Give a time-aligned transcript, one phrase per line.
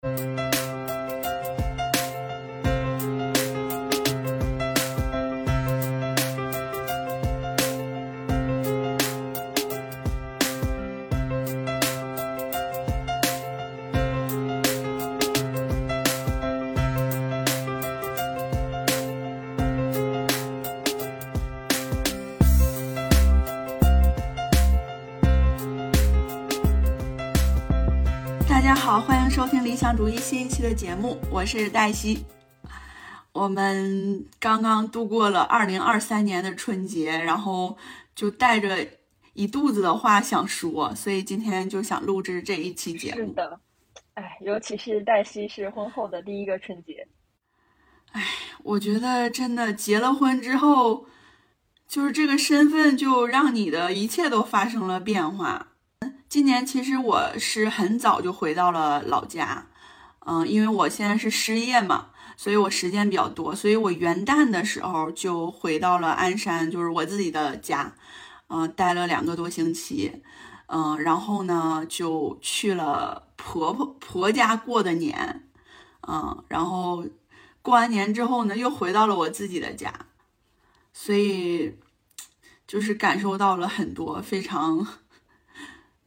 [0.00, 0.47] 大
[29.96, 32.24] 主义新一期的节目，我是黛西。
[33.32, 37.76] 我们刚刚度过了二零二三年的春节，然后
[38.14, 38.86] 就带着
[39.32, 43.18] 一肚子的话想说，所以今天就想录制这一期节目。
[43.18, 43.60] 是的，
[44.14, 47.08] 哎，尤其是黛西是婚后的第一个春节，
[48.12, 48.24] 哎，
[48.62, 51.06] 我觉得真的结了婚之后，
[51.88, 55.68] 就是这个身份就让你的一切都发生了变化。
[56.28, 59.67] 今年其实我是很早就回到了老家，
[60.30, 67.94] 嗯，因为我现在是失业嘛，所以我时间比较多，所以我元旦的时候就回到了鞍山，就是我自己的家，
[68.48, 70.22] 嗯，待了两个多星期，
[70.66, 75.44] 嗯，然后呢就去了婆婆婆家过的年，
[76.06, 77.06] 嗯，然后
[77.62, 79.90] 过完年之后呢又回到了我自己的家，
[80.92, 81.74] 所以
[82.66, 84.86] 就是感受到了很多非常。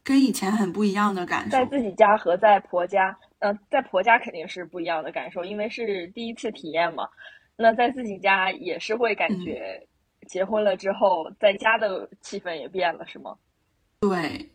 [0.04, 7.08] 跟以前很不一样的感受，在自己家和在婆家，嗯、在婆家肯定是不一样的感受，因为是第一次体验嘛。
[7.56, 9.86] 那在自己家也是会感觉，
[10.26, 13.36] 结婚了之后，在家的气氛也变了，是吗？
[14.00, 14.48] 对。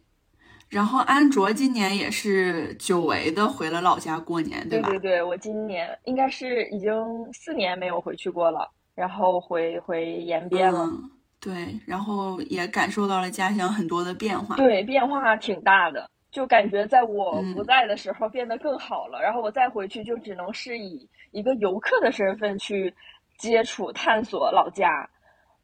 [0.70, 4.90] 然后安卓今年也是久违的回了老家过年，对吧？
[4.90, 6.94] 对对对，我今年应该是已经
[7.32, 10.82] 四年没有回去过了，然后回回延边了。
[10.82, 14.56] 嗯对，然后也感受到了家乡很多的变化。
[14.56, 19.20] 对，变化挺大的，就感觉在我嗯不在的时候变得更好了。
[19.20, 22.94] 然后我再回去，就只能是以一个游客的身份去
[23.40, 25.10] 接触、探索老家，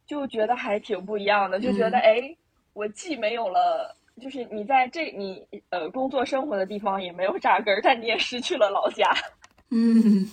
[0.07, 1.59] 就觉得还挺不一样的。
[1.59, 2.37] 就觉得，嗯哎，
[2.73, 9.07] 我既没有了，就是你在这你呃工作生活的地方也没有扎根儿，但你也失去了老家。
[9.69, 10.27] 嗯，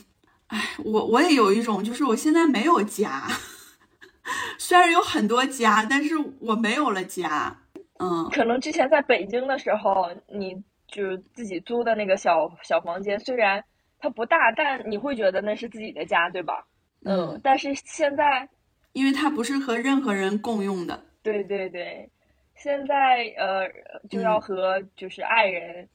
[0.49, 3.25] 哎，我我也有一种，就是我现在没有家，
[4.57, 7.59] 虽然有很多家，但是我没有了家。
[8.01, 10.55] 嗯，可能之前在北京的时候，你
[10.89, 13.63] 就自己租的那个小小房间，虽然
[13.99, 16.67] 它不大，但你会觉得那是自己的家，对吧？
[17.05, 18.49] 嗯，但是现在，
[18.93, 20.99] 因为它不是和任何人共用的。
[21.23, 22.11] 对对对，
[22.57, 23.69] 现在呃
[24.09, 25.87] 就要和就是爱人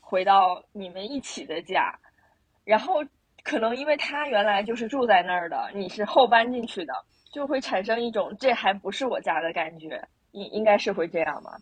[0.00, 1.96] 回到你们一起的家，
[2.64, 3.04] 然后
[3.44, 6.92] 可能因为他原来就是住在那儿的，你是后搬进去的，
[7.32, 10.02] 就会产生一种这还不是我家的感觉，
[10.34, 11.58] 应应该是会这样吧？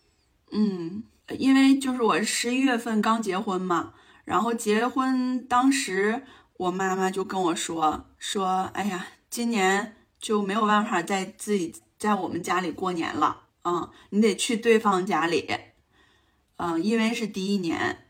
[0.51, 1.05] 嗯，
[1.39, 3.95] 因为就是我十一月份刚结婚嘛，
[4.25, 6.25] 然后结婚当时
[6.57, 15.49] 我妈妈就跟我说说，哎呀，今年就没有办法在自己在我们家里过年了，嗯，你得去对方家里，
[16.57, 18.07] 嗯，因为是第一年，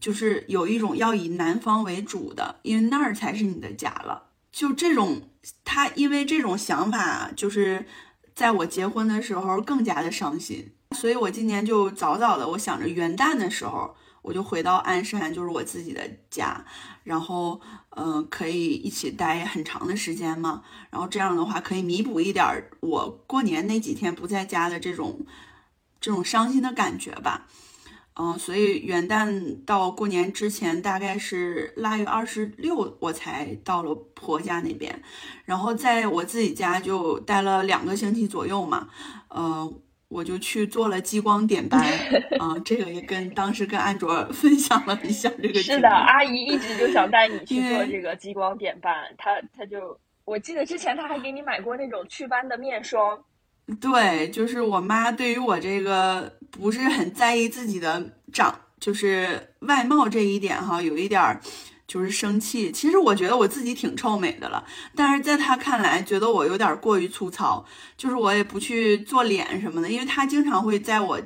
[0.00, 4.30] 就是有一种要以男方为主的，因为那儿才是你的家了。
[4.50, 5.28] 就这种，
[5.64, 7.86] 他因为这种想法，就是
[8.36, 10.70] 在我结婚的时候更加的伤心。
[10.94, 16.64] 所以我今年就早早的，我想着元旦的时候我就回到鞍山，就是我自己的家，
[17.02, 17.60] 然后
[17.90, 20.62] 嗯、可以一起待很长的时间嘛。
[20.90, 22.44] 然后这样的话可以弥补一点
[22.80, 25.26] 我过年那几天不在家的这种
[25.98, 27.48] 这种伤心的感觉吧。
[28.18, 35.02] 嗯、所以元旦到过年之前大概是腊月二十六，我才到了婆家那边，
[35.44, 38.88] 然后在我自己家就待了两个星期左右嘛，
[39.28, 39.72] 呃。
[40.08, 41.82] 我就去做了激光点 斑
[42.38, 53.18] 啊、这个也跟当时跟安卓分享了一下这个是的，阿姨一直就想带你 去做这个激光点斑，她她就我记得之前她还给你买过那种祛斑的面霜，
[53.80, 61.40] 对，就是我妈对于我这个不是很在意自己的长，就是外貌这一点哈，有一点儿
[61.86, 62.72] 就是生气。
[62.72, 64.64] 其实我觉得我自己挺臭美的了，
[64.94, 67.64] 但是在他看来，觉得我有点过于粗糙，
[67.96, 71.20] 就是我也不去做脸什么的，因为他经常会在我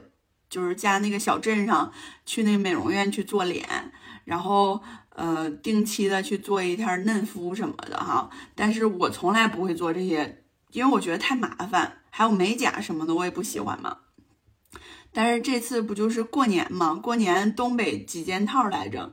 [0.48, 1.92] 就是家那个小镇上
[2.26, 3.64] 去那美容院去做脸，
[4.24, 4.82] 然后
[5.14, 13.96] 呃定期的去做一下嫩肤什么的哈，但是我从来不会做这些，因为我觉得太麻烦，还有美甲什么的我也不喜欢嘛。
[15.12, 16.94] 但是这次不就是过年嘛？
[16.94, 19.12] 过年东北几件套来着，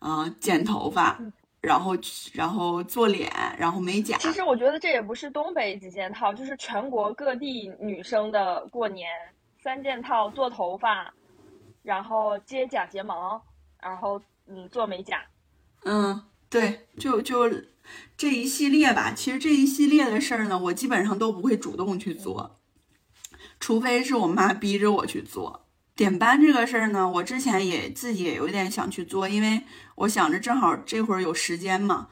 [0.00, 1.18] 嗯、剪头发，
[1.60, 1.96] 然后
[2.32, 4.16] 然后做脸，然后美甲。
[4.18, 9.08] 其实我觉得这也不是东北几件套，就是全国各地女生的过年
[9.62, 11.12] 三件套：做头发，
[11.82, 13.40] 然后接假睫毛，
[13.80, 15.22] 然后嗯做美甲。
[15.84, 16.20] 嗯，
[16.50, 17.48] 对，就就
[18.16, 19.12] 这一系列吧。
[19.14, 22.57] 其实这一系列的事儿呢，我基本上都不会主动去做，
[23.60, 25.66] 除非是我妈逼着我去做。
[25.94, 29.62] 点班这个事儿呢，我之前也自己也有点想去做，因为
[29.96, 32.08] 我想着正好这会儿有时间嘛。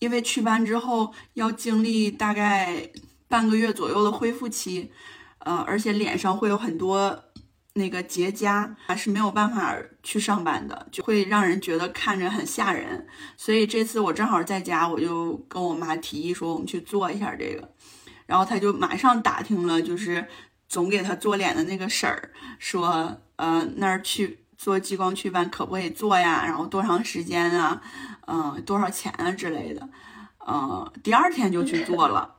[0.00, 2.90] 因为去班之后要经历大概
[3.28, 4.90] 半个月左右的恢复期，
[5.38, 7.24] 呃，而且脸上会有很多
[7.74, 13.06] 那个结痂，还是没有办法去上班的，就会让人觉得看着很吓人。
[13.36, 17.72] 所以这次我正好在家，我就跟我妈提议说我们去做一下这个，
[18.26, 20.26] 然后她就马上打听了，就是
[20.72, 26.46] 总给她做脸的那个婶儿说，呃，那儿去做激光祛斑可不可以做呀？
[26.46, 27.82] 然后多长时间啊？
[28.26, 29.86] 嗯，多少钱啊之类的，
[30.48, 32.36] 嗯，第二天就去做了。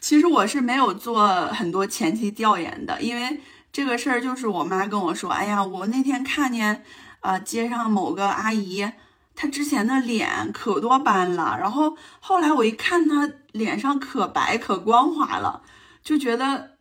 [0.00, 6.82] 其实我是没有做很多前期调研的，因为这个事儿就是我妈跟我说，哎呀，我那天看见
[7.20, 8.90] 啊街上某个阿姨，
[9.36, 15.60] 她之前的脸可多斑了，然后后来我一看她脸上可白可光滑了，
[16.02, 16.73] 就觉得，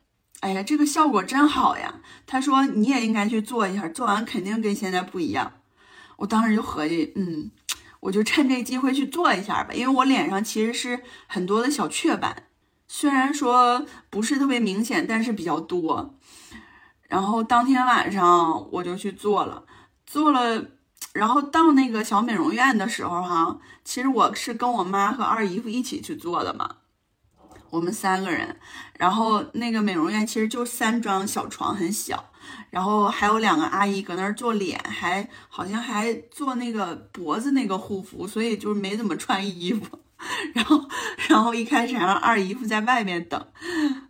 [0.44, 2.01] 哎呀，这个效果真好呀。
[2.28, 5.54] 她说你也应该去做一下，做完肯定跟现在不一样。
[6.18, 7.51] 我当时就合计，嗯。
[8.01, 12.36] 我就趁这机会去做一下吧，因为我脸上其实是很多的小雀斑，
[12.86, 16.13] 虽然说不是特别明显，但是比较多。
[17.07, 19.63] 然后当天晚上我就去做了，
[20.06, 20.66] 做了，
[21.13, 26.82] 然后到那个小美容院的时候，哈，其实我是跟我妈和二姨夫一起去做的嘛。
[27.74, 28.56] 我们三个人，
[29.00, 32.24] 然后那个美容院其实就三张小床，很小，
[32.70, 40.00] 然后还有两个阿姨搁那儿做脸，还好像还做那个脖子那个护肤，所以就是没怎么穿衣服。
[40.54, 40.88] 然后，
[41.28, 43.44] 然后一开始还让二姨夫在外面等，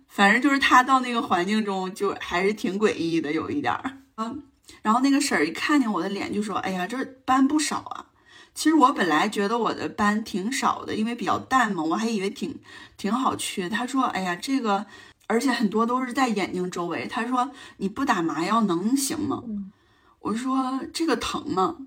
[0.09, 3.97] 反正就是他到那个环境中就还是挺诡异的，有一点儿。
[4.17, 4.43] 嗯，
[4.81, 8.07] 然后那个婶儿一看见我的脸就说：“哎呀，这斑不少啊。”
[8.55, 12.59] 其实我本来觉得我的斑挺少的，因为比较淡嘛，我还以为挺
[12.97, 13.67] 挺好去。
[13.67, 14.85] 他说：“哎呀，这个，
[15.27, 19.43] 而且很多都是在眼睛周围。”他说：“你不打麻药能行吗？”
[20.21, 21.77] 我说：“这个疼吗？”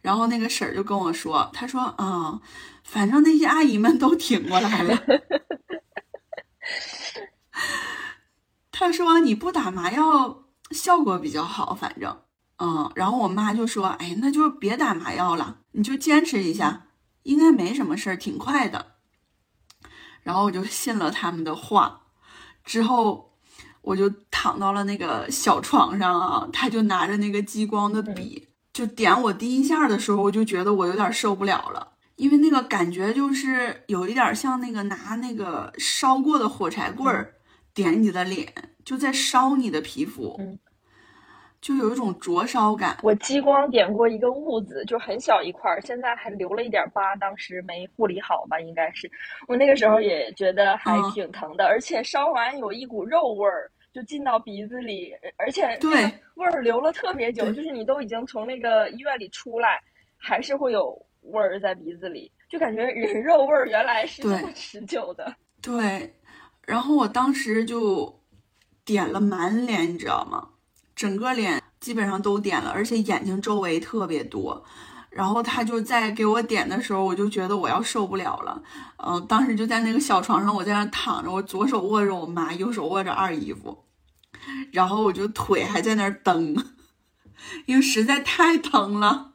[0.00, 2.40] 然后那个婶儿就跟我说：“他说啊，
[2.82, 4.98] 反正那些阿姨们都挺过来了。
[8.72, 12.18] 他说你不打麻药效果比较好，反正。”
[12.58, 16.86] 嗯，然后我妈就说：“哎，那就别打麻药了，你就坚持一下，
[17.24, 18.92] 应该没什么事儿，挺快的。”
[20.22, 22.02] 然后我就信了他们的话，
[22.64, 23.32] 之后
[23.80, 37.34] 我就躺到了那个小床上啊，他就拿着那个激光的笔，就点我第一下的时候，我就觉得我有点受不了了，因为那个感觉就是有一点像那个拿那个烧过的火柴棍儿
[37.74, 40.38] 点你的脸，就在烧你的皮肤。
[41.62, 42.98] 就有一种灼烧感。
[43.02, 48.60] 我激光点过一个痦子，就很小一块儿，现在还留了一点疤，当时没护理好吧？
[48.60, 49.10] 应该是。
[49.46, 59.80] 我那个时候也觉得还挺疼的，而且烧完有一股肉味儿，就进到鼻子里，而且对味儿留了特别久，就是你都已经从那个医院里出来，
[60.18, 65.32] 还是会有味儿在鼻子里，就感觉人 肉味儿原来是这么持久的。
[65.62, 66.12] 对，
[66.66, 68.20] 然后我当时就
[68.84, 70.48] 点了满脸，你知道吗？
[70.94, 74.64] 整个脸基本上都点了，而且眼睛周围特别多。
[75.10, 78.62] 然后他就在给我点的时候，我就觉得我要受不了了。
[78.96, 83.84] 嗯，当时就在那个小床上，我在那躺着，我左手握着我妈，右手握着二姨夫，
[84.72, 86.56] 然后我就腿还在那儿蹬，
[87.66, 89.32] 因为实在太疼了。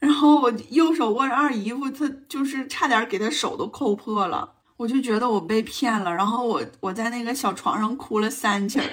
[0.00, 4.56] 然后我右手握着二姨夫，他就是差点给他手都抠破了。
[4.76, 6.14] 我就觉得我被骗了。
[6.14, 8.84] 然后我我在那个小床上哭了三气儿。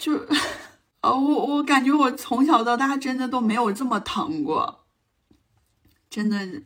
[0.00, 0.14] 就，
[1.02, 4.86] 呃，我我感觉我从小到大真的都没有这么疼过，
[6.08, 6.62] 真的。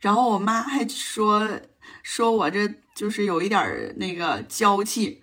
[0.00, 1.48] 然后我妈还说
[2.02, 5.22] 说我这就是有一点那个娇气，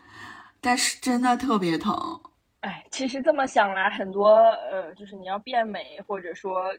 [0.60, 2.20] 但是真的特别疼。
[2.62, 4.30] 哎，其实这么想来，很多
[4.72, 6.74] 呃，就是你要变美，或者说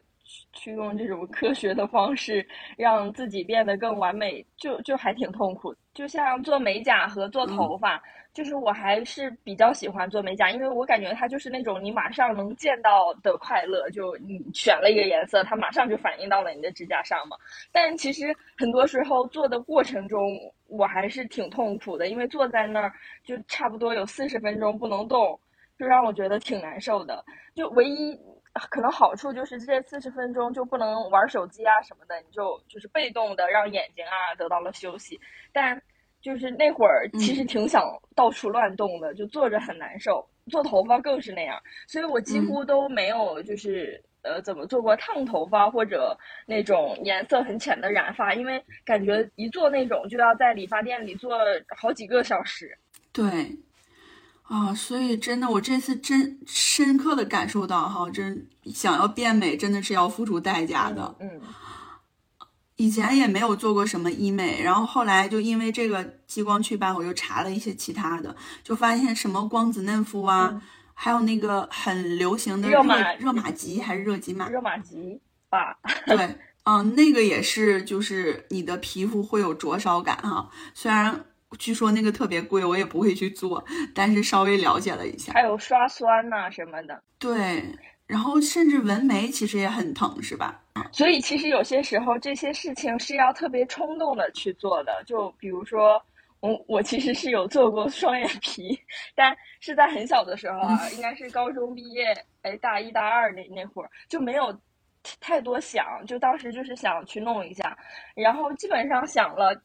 [0.53, 2.45] 去用这种科学的方式
[2.77, 5.73] 让自己变得更完美，就就还挺痛苦。
[5.93, 8.01] 就像做美甲和做头发。
[8.33, 13.89] 就是我还是比较喜欢做美甲，因为我感觉它就是那种你马上能见到的快乐。
[13.89, 17.35] 就你选了一个颜色，它马上就反映到了你的指甲上嘛。
[17.71, 22.93] 但其实很多时候做的过程中，我还是挺痛苦的，因为坐在那儿
[23.23, 25.39] 就差不多有四十分钟不能动，
[25.79, 27.25] 就让我觉得挺难受的。
[27.55, 28.15] 就唯一
[28.69, 35.19] 可能好处就是这四十分钟就不能玩手机啊什么的，你就就是被动的让眼睛啊得到了休息。
[35.53, 35.81] 但
[36.21, 37.83] 就是那会儿，其实挺想
[38.15, 40.27] 到处乱动的，就坐着很难受。
[40.49, 51.37] 做头发更是那样，所以我几乎都没有就是呃怎么做过烫头发或者那种颜色很浅的染发，因为感觉一做那种就要在理发店里做
[51.75, 52.77] 好几个小时。
[53.11, 53.23] 对，
[54.47, 61.13] 啊，所以真的，我这次真深刻的感受到哈，真想要变美真的是要付出代价的。
[61.19, 61.29] 嗯，
[62.77, 70.61] 以前也没有做过什么医美，然后后来就因为这个激光祛斑，我又查了一些其他的，就发现什么光子嫩肤啊，
[70.93, 72.81] 还有那个很流行的热
[73.19, 74.47] 热玛吉还是热吉玛？
[74.47, 75.77] 热玛吉吧。
[76.05, 81.25] 对，嗯，那个也是，就是你的皮肤会有灼烧感哈，虽然。
[81.57, 83.63] 据说那个特别贵，我也不会去做，
[83.95, 85.31] 但是稍微了解了一下。
[85.33, 87.01] 还有刷酸呐什么的。
[87.17, 87.63] 对，
[88.05, 90.61] 然后甚至纹眉其实也很疼，是吧？
[90.91, 95.01] 所以其实有些时候这些事情是要特别冲动的去做的。
[95.05, 96.01] 就比如说，
[96.41, 98.77] 我我其实是有做过双眼皮，
[99.15, 104.55] 但是在很小的时候啊， 应该是高中毕业，哎，大一大二那那会儿就没有
[105.21, 107.75] 太多想，就当时就是想去弄一下，
[108.15, 109.59] 然后基本上想了。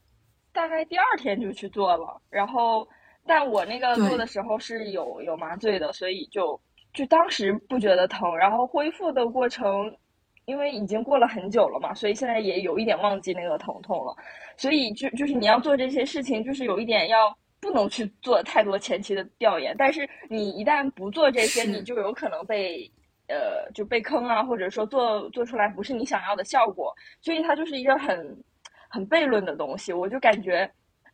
[0.52, 2.87] 大概第二天就去做了，然后，
[3.26, 6.61] 但我那个做的时候是有有麻醉的，所以就
[6.92, 9.97] 就当时不觉得疼，然后恢复的过程，
[10.44, 14.14] 因为已经过了很久了嘛，所以现在也有一点忘记那个疼痛了，
[14.56, 22.90] 所以就就是你要做这些事情，就是有一点要不能去做太多前期的调研，但是你一旦不做这些，你就有可能被
[23.28, 28.44] 呃就被坑啊，或者说做做出来不是你想要的效果，所以它就是一个很。
[28.92, 30.70] 很悖论的东西，我就感觉，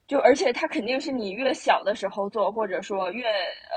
[0.09, 3.25] 就而且它肯定是你越小的时候做，或者说越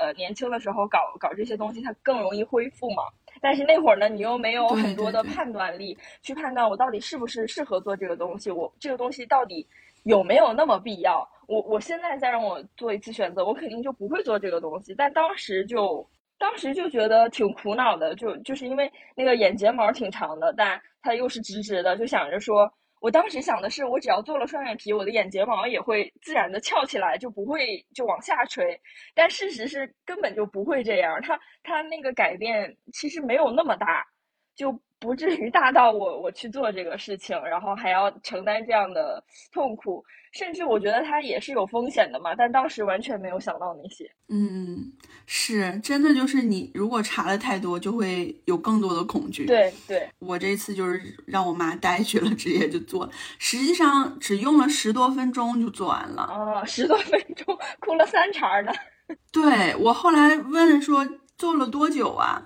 [0.00, 3.04] 呃年轻的时候搞搞这些东西，它更容易恢复嘛。
[3.40, 9.64] 但是那会儿呢，你又没有很多的判断力去判断我到底是不是适合做这个东西，我这个东西到底
[10.02, 11.24] 有没有那么必要？
[11.46, 14.92] 我我现在再让我做一次选择，我肯定就不会做这个东西。
[14.96, 16.04] 但当时就
[16.38, 22.68] 当时就觉得挺苦恼的，就就是因为那个眼睫毛挺长的，但它又是直直的，就想着说。
[23.02, 28.80] 我当时想的是，我只要做了双眼皮，我的眼睫毛也会自然的翘起来，就不会就往下垂。
[29.12, 34.06] 但事实是根本就不会这样，它它那个改变其实没有那么大，
[34.54, 40.02] 就不至于大到我我去做这个事情，然后还要承担这样的痛苦。
[40.32, 44.10] 甚至我觉得它也是有风险的嘛，但当时完全没有想到那些。
[44.30, 44.90] 嗯，
[45.26, 49.44] 是真的，就是你如果查的太多，就会有更多的恐惧。
[49.44, 56.22] 对对，我这次就是让我妈带去了，直接就做了，实际上只用了十多分钟就做完了。
[56.30, 58.72] 哦，十多分钟，哭了三茬呢。
[59.30, 61.06] 对我后来问说
[61.36, 62.42] 做了多久啊，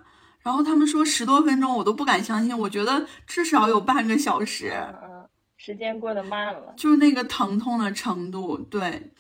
[0.47, 4.73] 然后他们说十多分钟，我都不敢相信，我觉得至少有半个小时。
[5.57, 8.57] 时间过得慢了，就是那个疼痛的程度。
[8.57, 9.11] 对，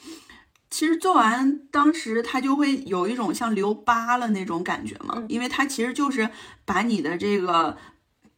[0.71, 6.31] 其实做完当时它就会有一种像留疤了那种感觉嘛，因为它其实就是
[6.65, 7.77] 把你的这个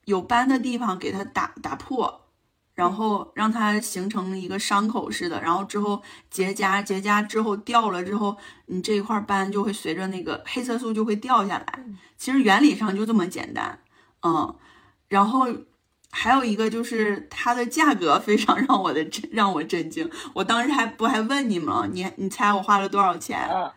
[0.07, 2.28] 有斑的地方给它打打破，
[2.79, 11.67] 然后让它形成一个伤口似的，然后之后结痂，结痂之后掉了之后，你这一块斑就会随着那个黑色素就会掉下来。
[12.17, 13.81] 其实原理上就这么简单，
[14.23, 14.57] 嗯，
[15.09, 15.49] 然后。
[16.11, 21.87] 还有一个就是它的价格非常让我的震让我震惊，我当时还不还问你吗？
[21.93, 23.39] 你你猜我花了多少钱？
[23.53, 23.71] 嗯，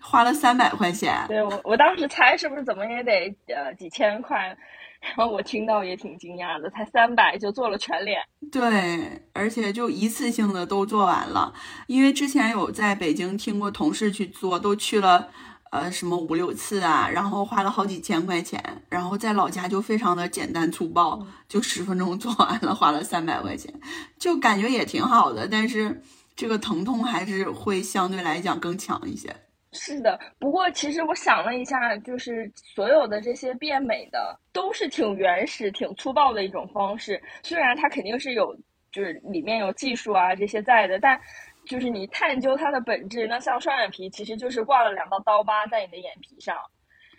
[0.00, 1.24] 花了三百块钱。
[1.28, 4.54] 对我我当时猜是不是怎么也得呃几千块，
[5.00, 8.20] 然后我听到也挺惊讶的，才三百就做了全脸。
[8.50, 11.52] 对，而且就一次性的都做完了，
[11.86, 15.28] 因为之前有在北京听过同事去做，都去了。
[15.72, 23.74] 呃，什么五六次啊，然后花了好几千块钱，然后在老家就非常的简单粗暴，就十分钟做完了，花了三百块钱，
[24.16, 26.02] 就感觉也挺好的，但是
[26.36, 29.36] 这个疼痛还是会相对来讲更强一些。
[29.76, 38.56] 是的，不过其实我想了一下，就是所有的这些变美的都是挺原始、挺粗暴的一种方式，虽然它肯定是有，
[38.90, 41.20] 就是里面有技术啊这些在的，但。
[41.68, 46.56] 就是你探究它的本质，那像双眼皮其实就是挂了两道刀疤在你的眼皮上，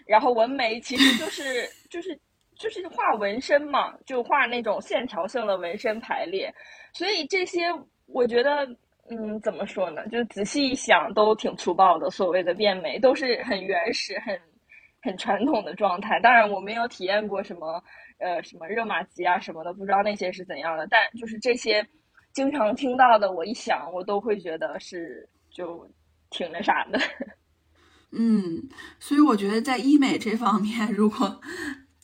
[0.06, 2.18] 然后纹眉其实就是就是
[2.58, 6.50] 就是画纹身嘛，就画那种线条性的纹身排列，
[6.94, 7.64] 所以这些
[8.06, 8.66] 我觉得，
[9.10, 10.08] 嗯，怎么说呢？
[10.10, 14.40] 就仔细一想都挺粗暴的，所谓的变美都是很原始、很
[15.02, 16.20] 很传统的状态。
[16.20, 17.82] 当然我没有体验过什么
[18.20, 21.88] 呃什么热玛吉啊什么的，不知道那些是怎样的，但就是这些。
[22.34, 25.90] 经常听到的，我一想，我都会觉得是就
[26.30, 27.00] 挺那啥的。
[28.14, 31.42] 嗯，所以我觉得在医美这方面，如果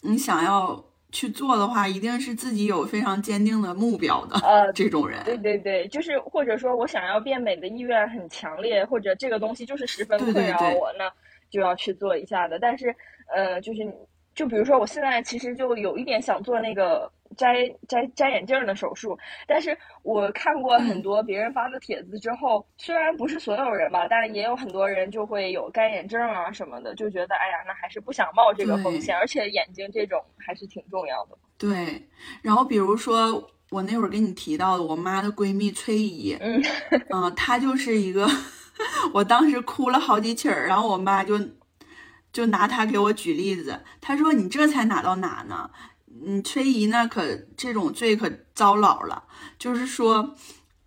[0.01, 0.83] 你想要
[1.13, 4.37] 去做的话，一定是自己有非常坚定的目标的。
[4.39, 11.09] 呃，这种人，对对对，就是或者说我想要变美的意愿很强烈，或者这个东西就是十分困扰我，那
[11.49, 12.57] 就要去做一下的。
[12.59, 12.93] 但是，
[13.33, 13.81] 呃，就是
[14.33, 31.37] 就比如说我现在其实就有一点想做那个摘摘摘眼镜的手术，但是我看过很多别人发的帖子之后，虽然不是所有人吧，但也有很多人就会有干眼症啊什么的，就觉得哎呀，那还是不想冒这个风险，而且眼睛这种还是挺重要的。
[31.57, 32.07] 对，
[32.41, 36.61] 然后比如说我那会儿给你提到的，我妈的闺蜜崔姨，嗯
[37.09, 38.27] 嗯，她就是一个，
[39.13, 41.39] 我当时哭了好几起儿，然后我妈就
[42.31, 45.69] 就拿她给我举例子，她说你这才哪到哪呢？
[46.25, 47.23] 嗯，崔姨呢可
[47.55, 49.23] 这种罪可遭老了，
[49.57, 50.35] 就是说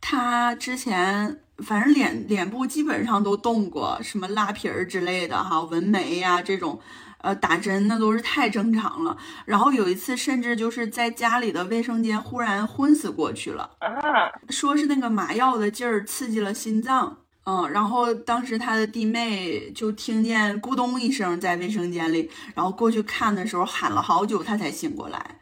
[0.01, 6.81] 她之前反正脸脸部基本上都动过，什么拉皮儿之类的哈，纹眉呀这种。
[7.23, 9.17] 呃，打针那都是太正常了。
[9.47, 14.31] 然后有一次，甚至就是在家里的卫生间忽然昏死过去了啊！
[14.51, 17.69] 说是那个麻药的劲儿刺激了心脏，嗯。
[17.71, 25.41] 然后当时他的弟妹就听见咕咚一声在卫生间里，然后过去看的时候喊了好久，他才醒过来，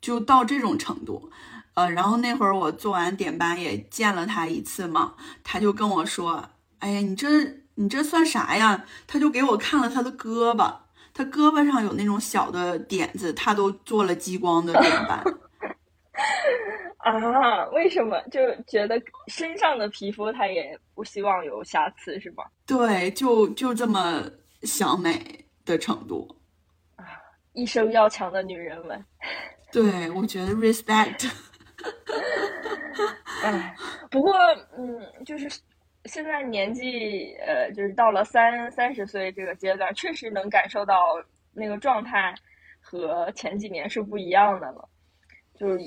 [0.00, 1.30] 就到这种程度。
[1.74, 7.28] 呃，然后那会儿我做完点斑也见了他一次嘛，他就跟我说：“哎呀，你这
[7.76, 10.74] 你这算啥呀？”他就给我看了他的胳膊。
[11.14, 15.22] 他胳膊上有那种小的点子，他都做了激光的点斑。
[17.04, 17.66] 啊？
[17.70, 18.20] 为什么？
[18.30, 22.44] 就觉得身上的皮肤他也不希望有瑕疵，是吗？
[22.66, 24.22] 对，就就这么
[24.62, 25.12] 想美
[25.64, 26.28] 的程度。
[26.96, 27.04] 啊，
[27.52, 29.04] 一生要强的女人们。
[29.72, 31.30] 对，我觉得 respect。
[33.42, 33.74] 哎，
[34.10, 34.34] 不过，
[34.76, 35.48] 嗯，就是。
[36.06, 40.96] 现在年纪，呃，就是到了三三十岁这个阶段，确实能感受到
[41.52, 42.34] 那个状态
[42.80, 44.88] 和前几年是不一样的了，
[45.54, 45.78] 就是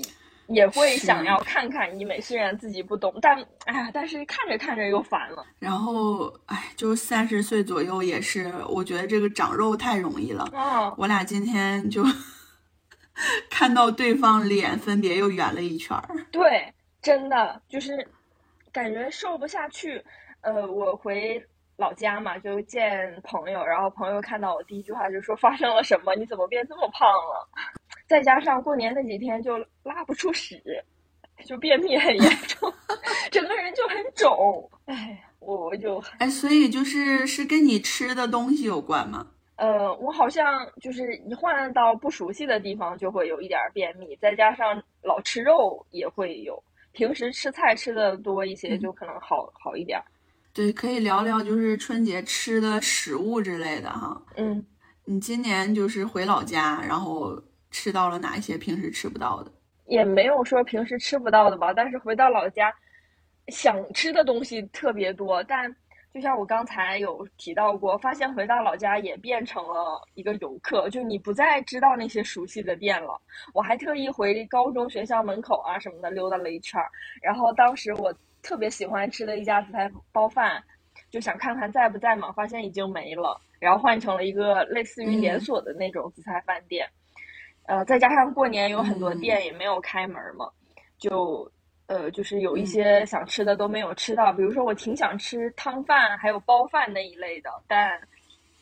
[0.46, 3.36] 也会想要看看医美，虽然自己不懂，但
[3.66, 5.44] 哎呀，但是看着看着又烦了。
[5.58, 10.48] 然后，哎，就三十岁左右也是，我觉得这个长肉太容易了。
[10.52, 12.04] 哦，我俩今天就
[13.50, 16.08] 看到对方脸分别又圆了一圈儿。
[16.30, 18.06] 对，真的就是。
[18.74, 20.04] 感觉瘦不下去，
[20.40, 21.40] 呃，我回
[21.76, 26.12] 老家嘛，就见朋友，然后朋友看到我第一句话就说发生了什么？
[26.16, 27.48] 你怎么变这么胖了？
[28.06, 30.62] 再加上过年那几天就拉不出屎，
[31.44, 32.72] 就便秘很严重，
[33.30, 34.70] 整个人就很肿。
[34.86, 39.26] 哎，我我就哎，所以就是是跟你吃的东西有关吗？
[39.56, 46.62] 呃，我好像就是一换到不熟悉的地方就会有一点便秘，再加上老吃肉也会有。
[46.90, 50.00] 平时吃菜吃的多一些，就可能好好一点。
[50.52, 54.22] 对，可以聊聊就是春节吃的食物之类的哈。
[54.36, 54.64] 嗯，
[55.04, 57.40] 你今年就是回老家，然后
[57.74, 59.50] 吃到了哪一些平时吃不到的？
[59.86, 62.72] 也没有说平时吃不到的吧，但是回到老家，
[63.48, 65.74] 想吃的东西特别多，但。
[66.14, 73.20] 就像我刚才有提到过，发现回到老家也变成了一个游客，就你不再知道那些熟悉的店了。
[73.52, 76.88] 我还特意回高中学校门口啊什么的溜达了一圈儿，
[77.20, 80.62] 然后当时我特别喜欢吃的一家紫菜包饭，
[81.10, 86.88] 就想看看在不在嘛，发现已经没了，然后换成了一个类似于连锁的那种紫菜饭店。
[87.66, 90.48] 呃，再加上过年有很多店也没有开门嘛，
[90.98, 91.50] 就。
[91.86, 98.00] 呃，就是有一些想吃的都没有吃到，比如说我挺想吃汤饭，还有包饭那一类的，但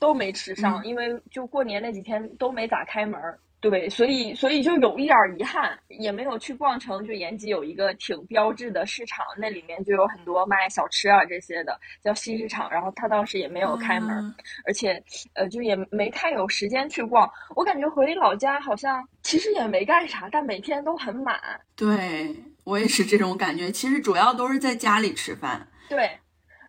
[0.01, 3.39] 都没吃上，因为就过年那几天都没咋开门儿。
[3.63, 7.07] 对，所以所以就有一点遗憾，也没有去逛城。
[7.07, 12.69] 就延吉有一个挺标志的市场，那里面就有很多卖小吃啊这些的，叫西市场。
[12.71, 14.35] 然后他当时也没有开门，
[14.67, 15.01] 而且
[15.35, 17.31] 呃就也没太有时间去逛。
[17.55, 21.39] 我感觉回老家好像其实也没干啥，但每天都很满。
[21.77, 22.35] 对。
[22.65, 25.67] 我也是这种感觉，其实主要都是在家里吃饭。
[25.89, 26.09] 对，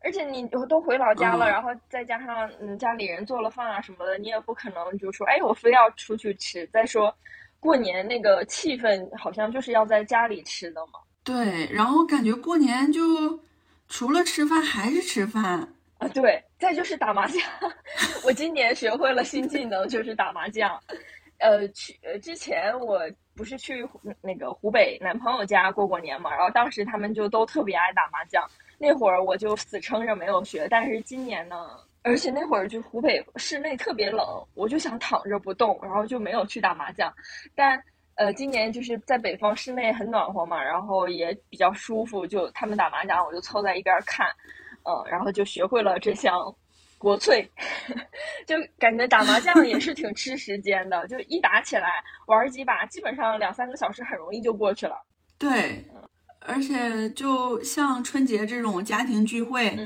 [0.03, 6.67] 而且你都回老家了，然后再加上嗯家里人做了饭啊什么的，你也不可能就说哎我非要出去吃。
[6.67, 7.15] 再说，
[7.59, 10.99] 过年那个气氛好像就是要在家里吃的嘛。
[11.23, 13.01] 对，然后感觉过年就
[13.87, 15.43] 除了吃饭还是吃饭
[15.97, 16.07] 啊。
[16.13, 17.41] 对，再就是打麻将。
[18.25, 20.77] 我今年学会了新技能，就是打麻将。
[21.39, 22.99] 呃，去呃之前我。
[23.35, 23.83] 不是去
[24.21, 28.47] 那个湖北男朋友家过过年嘛，然后当时他们就都特别爱打麻将。
[28.85, 31.69] 那会儿我就死撑着没有学，但是今年呢，
[32.01, 37.13] 而且那会儿就湖北室内特别冷，我就想躺着不动，然后就没有去打麻将。
[37.55, 37.81] 但
[38.15, 44.27] 呃，今年就是在北方室内很暖和嘛，然后也比较舒服，就他们打麻将，我就凑在一边看，
[44.83, 46.33] 嗯，然后就学会了这项。
[46.99, 47.45] 国粹，
[48.47, 54.95] 就感觉打麻将也是挺吃时间的，就一打起来玩几把，基本上两三个小时很容易就过去了。
[55.37, 55.83] 对，
[56.45, 59.77] 而且就像春节这种家庭聚会，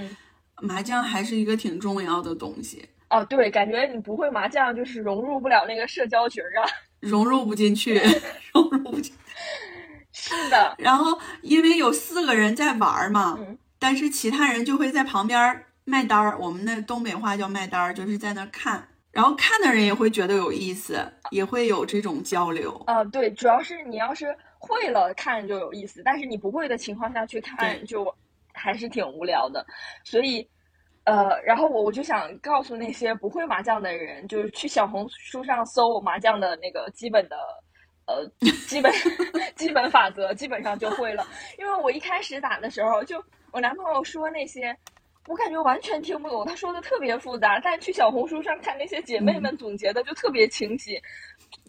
[0.62, 2.88] 麻将还是一个挺重要的东西。
[3.10, 6.67] 哦，对，感觉你不会麻将，就是融入不了那个社交群啊，
[7.00, 8.02] 融入不进去，
[8.54, 9.13] 融入不进。
[10.12, 10.76] 是的。
[10.80, 18.88] 然后因为有四个人在玩嘛，嗯但是其他人就会在旁边卖单儿，我们那东北话叫卖单儿，就是在那看。
[19.12, 21.00] 然后看的人也会觉得有意思，
[21.32, 22.72] 也会有这种交流。
[22.88, 28.13] 啊、对，主要是你要是会了看就有意思，但是你不会的情况下去看就
[28.54, 29.65] 还是挺无聊的。
[30.04, 30.48] 所以，
[31.06, 37.38] 呃，然后我我就想告诉那些不会麻将的人，就是去小红书上搜麻将的那个基本的。
[38.10, 38.26] 呃，
[38.70, 38.89] 基本
[39.58, 41.28] 基本法则基本上就会了，
[41.60, 44.74] 因为我一开始打的时候，就我男朋友说那些，
[45.28, 50.98] 我感觉完全听不懂，他说的特别复杂，但去小红书上看那些姐妹们总结的就特别清晰。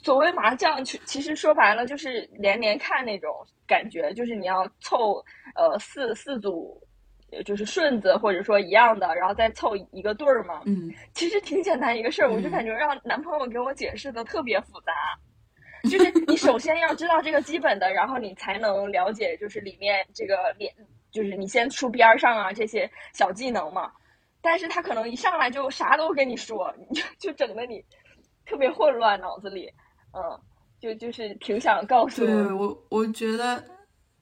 [0.02, 3.32] 所谓麻将，其其实说白了就是连连看那种
[3.66, 6.80] 感觉，就是你要凑呃四四组，
[7.30, 10.62] 呃就是顺子或者说一样的，然后再凑一个对儿嘛。
[10.66, 14.92] 嗯，其实挺简单一个事儿，我就嗯感觉让男朋友给我解释的特别复杂。
[15.88, 20.72] 就是你首先要知道这个基本的，然后你才能了解，就是里面这个连，
[21.12, 23.92] 就是你先出边儿上啊这些小技能嘛。
[24.40, 27.84] 但是他可能一上来就啥都跟你说，就就整的你
[28.48, 29.70] 特别混乱，脑子里，
[30.12, 30.40] 嗯，
[30.80, 33.62] 就就是挺想告诉对我，我觉得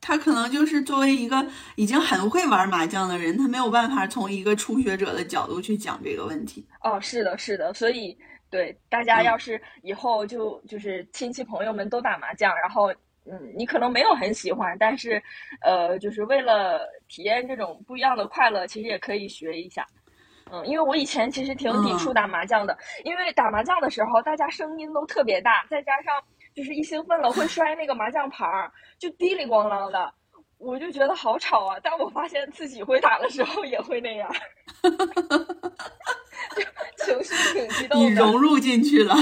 [0.01, 6.67] 他可能就是作为一个已经很会玩麻将的人，他没有办法从一个初学者的角度去讲这个问题。
[6.83, 8.17] 哦，是的，是的，所以
[8.51, 12.93] 对大家要是以后就就是亲戚朋友们都打麻将，然后
[13.25, 15.23] 嗯，你可能没有很喜欢，但是
[15.61, 19.87] 呃，就是为了体验这种不一样的快乐，其实也可以学一下。
[20.53, 26.23] 嗯，因为我以前其实挺抵触打麻将的，因为打麻将的时候大家声音都特别大，再加上
[26.55, 30.13] 就是一兴奋了会摔那个麻将牌儿，就滴里咣啷的，
[30.59, 31.77] 我就觉得好吵啊。
[31.83, 34.33] 但我发现自己会打的时候也会那样，
[37.05, 38.23] 就情绪挺激动的。
[38.23, 39.15] 融入进去了。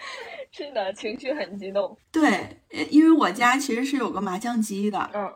[0.50, 1.96] 是的，情绪很激动。
[2.10, 2.28] 对，
[2.70, 5.30] 呃因为我家其实是有个麻将机的，嗯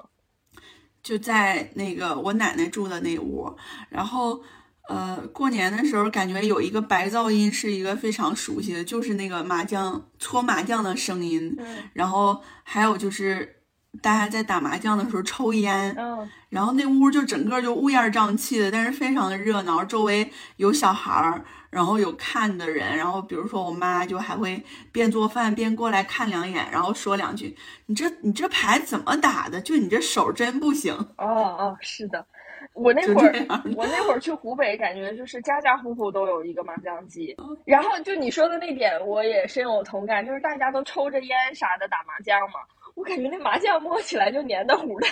[1.03, 3.55] 就在那个我奶奶住的那屋，
[3.91, 4.41] 然后。
[4.89, 13.63] 呃，过年的时候感觉有一个白噪音是一个非常熟悉的，就是那个麻将搓麻将的声音，嗯然后还有就是
[14.01, 29.61] 大家在打麻将的时候抽烟，嗯然后那屋就整个就乌烟瘴气的，但是非常的热闹，周围有小孩儿，然后有看的人，然后比如说我妈就还会边做饭边过来看两眼，然后说两句：“你这你这牌怎么打的？
[29.61, 30.95] 就你这手真不行。
[31.19, 32.25] 哦哦，是的。
[32.77, 33.33] 我那会儿，
[33.75, 37.35] 我那会儿去湖北，感觉就是家家户户都有一个麻将机。
[37.39, 42.61] 哦然后就你说的那点，我也深有同感，就是大家都抽着烟啥的打麻将嘛，
[42.95, 45.07] 我感觉那麻将摸起来就黏的糊的，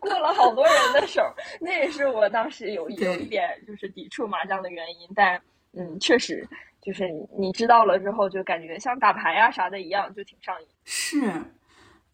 [0.00, 1.22] 过了好多人的手，
[1.60, 5.08] 那也是我当时有有一点就是抵触麻将的原因。
[5.14, 5.40] 但
[5.76, 6.48] 嗯，确实
[6.80, 10.66] 就是你你知道了之后，就感觉像打牌啊啥的一样，就挺上瘾。
[10.84, 11.30] 是，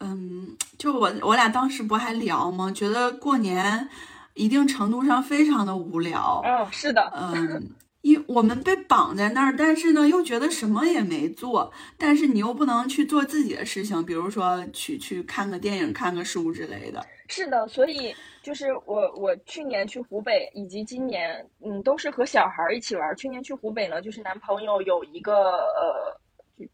[0.01, 2.73] 嗯，就我我俩当时不还聊吗？
[2.75, 3.89] 觉得过年
[4.35, 6.43] 一定程度上非常的无聊。
[6.45, 7.71] 嗯，是的，嗯，
[8.03, 17.05] 因我们被绑在那儿，但是呢，又觉得什么也没做，但是你又不能去做自己的事情，比如说去去看个电影、看个书之类的。
[17.29, 23.15] 是的，所以就是我我去年去湖北，以及今年，嗯，都是和小孩儿一起玩儿。
[23.15, 26.21] 去年去湖北呢，就是男朋友有一个呃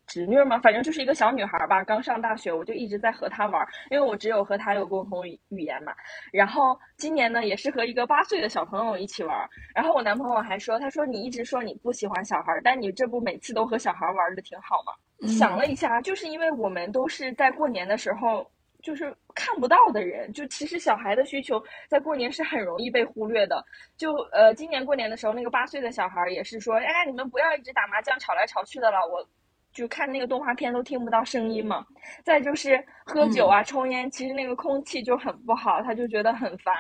[0.07, 5.93] 侄女儿嘛，反正就是一个小女孩儿吧，刚上大学，我就一直在和她玩儿，因为我只有和她有共同语语言嘛。
[6.33, 9.49] 然后今年呢，也是和一个八岁的小朋友一起玩儿。
[9.75, 14.93] 然后我男朋友还说，他说你一直说你不喜欢小孩儿，但你这不每次都和小孩儿玩的挺好吗？
[15.29, 18.51] 想了一下，就是因为我们都是在过年的时候。
[18.83, 23.63] 就是看不到的人，就其实小孩的需求在过年是很容易被忽略的。
[23.99, 29.23] 就呃，今年过年的时候，那个八岁的小孩也是说，哎，你们不要一直打麻将吵来吵去的了，我
[29.73, 31.85] 就看那个动画片都听不到声音嘛。
[32.25, 36.75] 再就是喝酒啊、抽烟，其实那个空气就很不好，他就觉得很烦。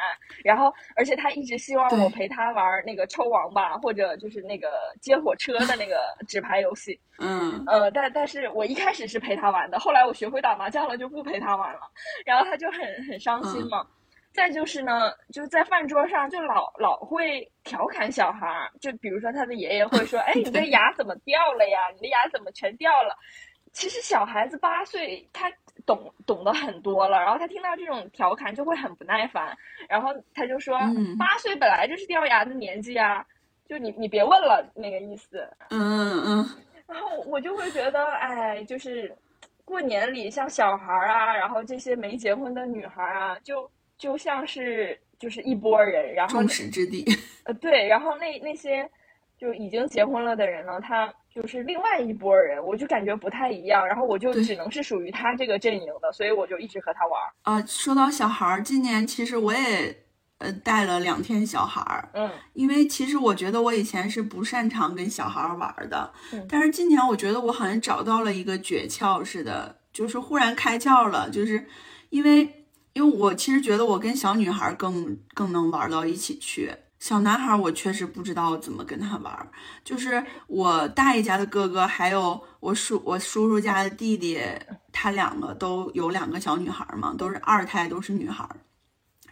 [0.44, 4.68] 然后，而且他一直希望我陪他玩那个抽王八或者就是那个
[5.00, 6.98] 接火车的那个 纸牌游戏。
[7.18, 11.80] 嗯，呃，但但是我一开始是陪他玩的，后来我学会打麻将了，就不陪他玩了，
[12.24, 13.86] 然后他就很很伤心嘛。
[14.32, 21.78] 再就是呢，就在饭桌上就老老会调侃小孩儿，就比如说他的爷爷会说：“哎，你的牙怎么掉了呀？
[21.94, 23.16] 你的牙怎么全掉了？”
[23.72, 25.50] 其实小孩子八岁，他
[25.86, 29.56] 懂懂得很多了，然后他听到这种调侃就会很不耐烦，
[29.88, 33.24] 然后他就说：“嗯八岁本来就是掉牙的年纪啊，
[33.68, 36.46] 就你你别问了那个意思。”嗯嗯嗯，
[36.88, 39.16] 然后我就会觉得，哎，就是
[39.64, 47.04] 过年里像小孩儿啊，然后这些没结婚的女孩儿啊，就就像是就是一拨人，然后众矢之的。
[47.44, 48.88] 呃对，然后那那些
[49.38, 53.86] 就已经结婚了的人呢，他就是另外一拨人，我就感觉不太一样。
[53.86, 57.20] 然后我就只能是属于他这个阵营的，所以我就一直和他玩。
[57.42, 59.94] 啊，说到小孩儿，今年其实我也
[60.38, 71.66] 呃带了两天小孩儿，嗯，因为其实我觉得我以前是不擅长跟小孩儿玩的，嗯但是今年我觉得我好像找到了一个诀窍似的，就是忽然开窍了，就是
[72.08, 72.59] 因为
[72.92, 76.72] 因为我其实觉得我跟小女孩更更能玩到一起去。
[76.98, 79.50] 小男孩我确实不知道怎么跟他玩，
[79.82, 84.38] 就是我大爷家的哥哥，还有我叔我叔叔家的弟弟，
[84.92, 88.46] 他两个都有两个小女孩嘛，都是二胎，都是女孩，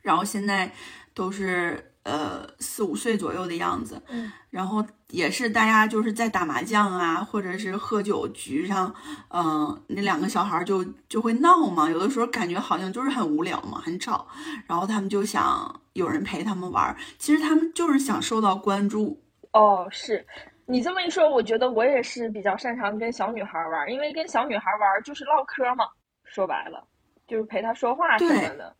[0.00, 0.72] 然后现在
[1.12, 8.94] 都是呃四五岁左右的样子，嗯，然后也是大家就是在打麻将啊，或者是喝酒局上，
[9.28, 14.26] 嗯、那两个小孩就就会闹嘛，有的时候感觉好像就是很无聊嘛，很吵，
[14.66, 20.26] 然后他们就想有人陪他们玩，其实他们就是想受到关注，哦，是。
[20.70, 25.86] 你这么一说，我觉得我也是比较擅长跟小女孩玩，因为跟小女孩玩就是唠嗑嘛，
[26.24, 26.86] 说白了
[27.26, 28.76] 就是陪她说话什么的。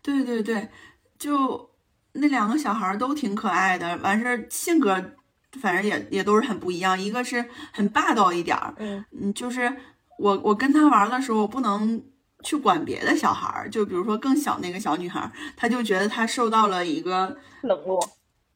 [0.00, 0.68] 对对对，
[1.18, 1.68] 就
[2.14, 5.12] 那两个小孩儿都挺可爱的，完事儿性格
[5.60, 9.74] 反正也也都是很不一样，一个是很霸道一点儿，嗯嗯，就是
[10.18, 12.02] 我我跟他玩的时候，我不能
[12.42, 17.98] 去管别的小孩儿，就比如说更小那个小女孩儿，她就觉得她受到了一个冷落。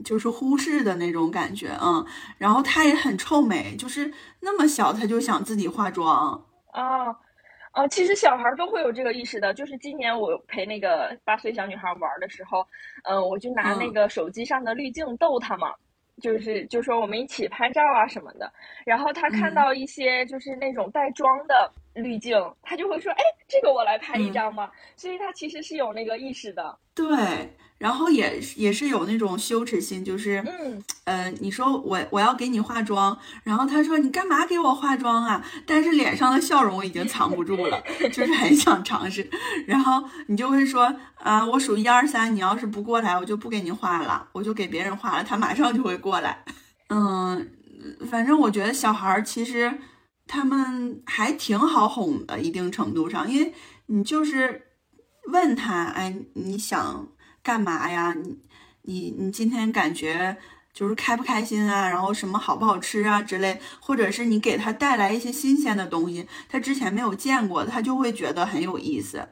[0.04, 2.04] 就是忽视的那种感觉，嗯，
[2.36, 7.16] 然后她也很臭美，就是那么小，她就想自己化妆，啊
[7.76, 9.52] 啊，其实小孩儿都会有这个意识的。
[9.52, 12.66] 就是今年我陪那个八岁小女孩玩的时候，
[13.04, 15.74] 嗯、我就拿那嗯个手机上的滤镜逗她嘛，
[16.22, 18.50] 就是就说我们一起拍照啊什么的。
[18.86, 24.70] 然后她看嗯到一些就是那种带妆的滤镜，他就会说：“哎，这个我来拍一嗯张吧。
[24.96, 26.78] 所以他其实是有那个意识的。
[26.94, 30.42] 对，然后也也是有那种羞耻心，就是。
[30.46, 35.44] 嗯，呃，你说我我要给你化妆，然后他说你干嘛给我化妆啊？
[35.66, 37.82] 但是脸上的笑容已经藏不住了，
[38.12, 39.28] 就是很想尝试。
[39.66, 46.44] 然后你就会说啊、我数一二三，你要是不过来，我就不给你画了，我就给别人画了，他马上就会过来。
[46.88, 47.50] 嗯，
[48.10, 49.76] 反正我觉得小孩儿其实
[50.26, 53.52] 他们还挺好哄的，一定程度上，因为
[53.86, 54.68] 你就是
[55.32, 57.08] 问他，哎，你想
[57.42, 58.12] 干嘛呀？
[58.14, 58.38] 你
[58.82, 60.36] 你你今天感觉
[60.72, 61.88] 就是开不开心啊？
[61.88, 69.28] 然后什么好不好吃啊之类，或者是你给他带来一些新鲜的东西，他之前没有见过，他就会觉得很有意思。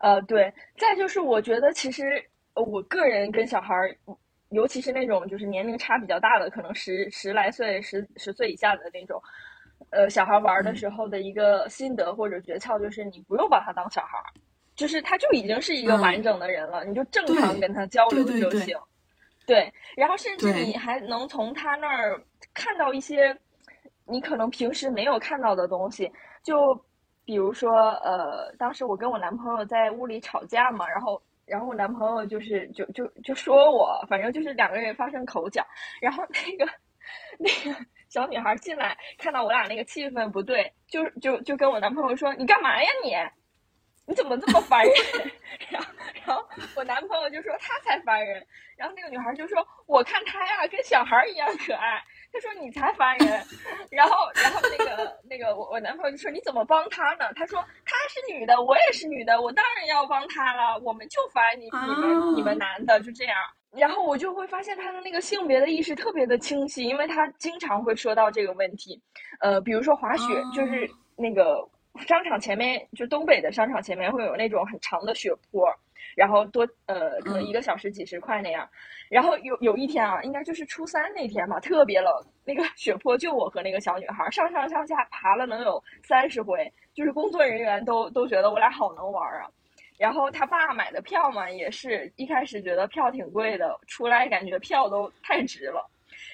[0.00, 0.52] 呃，对。
[0.78, 2.04] 再就是我觉得其实
[2.54, 3.96] 我个人跟小孩儿。
[4.50, 9.20] 尤其是那种就是年龄差比较大的，可能十十来岁、十十岁以下的那种，
[9.90, 14.24] 呃，小孩玩的嗯时候的一个心得或者诀窍，就是你不用把他当小孩儿，
[14.74, 18.76] 就是他就已经是一个嗯完整的人了，你就正常跟他交流就行。
[19.46, 22.20] 对，然后甚至你还能从他那儿
[22.52, 23.36] 看到一些
[24.04, 26.10] 你可能平时没有看到的东西，
[26.42, 26.74] 就
[27.24, 31.20] 比如说，呃，当时我跟我男朋友在屋里吵架嘛，然后。
[31.46, 35.64] 然后我男朋友就是就就就说我，反正就是两个人发生口角，
[36.00, 36.68] 然后那个
[37.38, 43.12] 那个小女孩进来，看到我俩那个气氛不对，就就就跟我男朋友说：“你干嘛呀你？
[44.08, 44.92] 你怎么这么烦人？”
[45.70, 45.88] 然后
[46.26, 53.28] 然后我男朋友就说他才烦人，然后那个女孩就说：“我看他呀，跟小孩一样可爱。”他说你才烦人，
[53.90, 57.32] 然后然后那个那个我我男朋友就说你怎么帮他呢？
[57.34, 63.36] 他说他是女的，我也是女的，我当然要帮他了，我们就烦你你们你们男的就这样。
[63.72, 68.98] 然后我就会发现他的那个性别的意识特别的清晰，因为他经常会说到这个问题，
[69.40, 71.68] 呃，比如说滑雪，就是那个
[72.06, 75.70] 商场前面，就东北的商场前面会有那种很长的雪坡，
[76.16, 78.68] 然后多呃可能一个小时几十块那样。
[79.08, 82.12] 然后有有一天啊，应该就是初三那天吧，特别冷，
[82.44, 89.46] 那个 雪坡就我和那个小女孩上上上下爬了能有三十回，就是工作人员都都觉得我俩好能玩啊。
[89.98, 95.88] 然后他爸买的票嘛，也是一开始觉得票挺贵的，出来感觉票都太值了。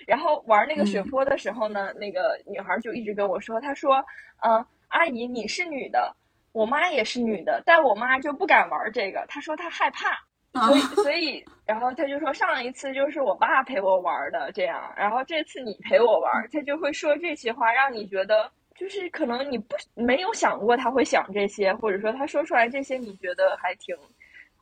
[0.07, 3.97] 然后玩那个雪坡的时候呢，那个女孩就一直跟我说，她说
[4.43, 6.13] ：“嗯、呃，阿姨你是女的，
[6.53, 10.19] 我妈也是女的，但我妈就不敢玩这个，她说她害怕。”
[10.53, 23.97] 所以，所以，然后她就说，上一次就是我爸陪我玩的这样，然后这次你陪我玩，她就会说这些话，让你觉得就是可能你不没有想过他会想这些，或者说他说出来这些，你觉得还挺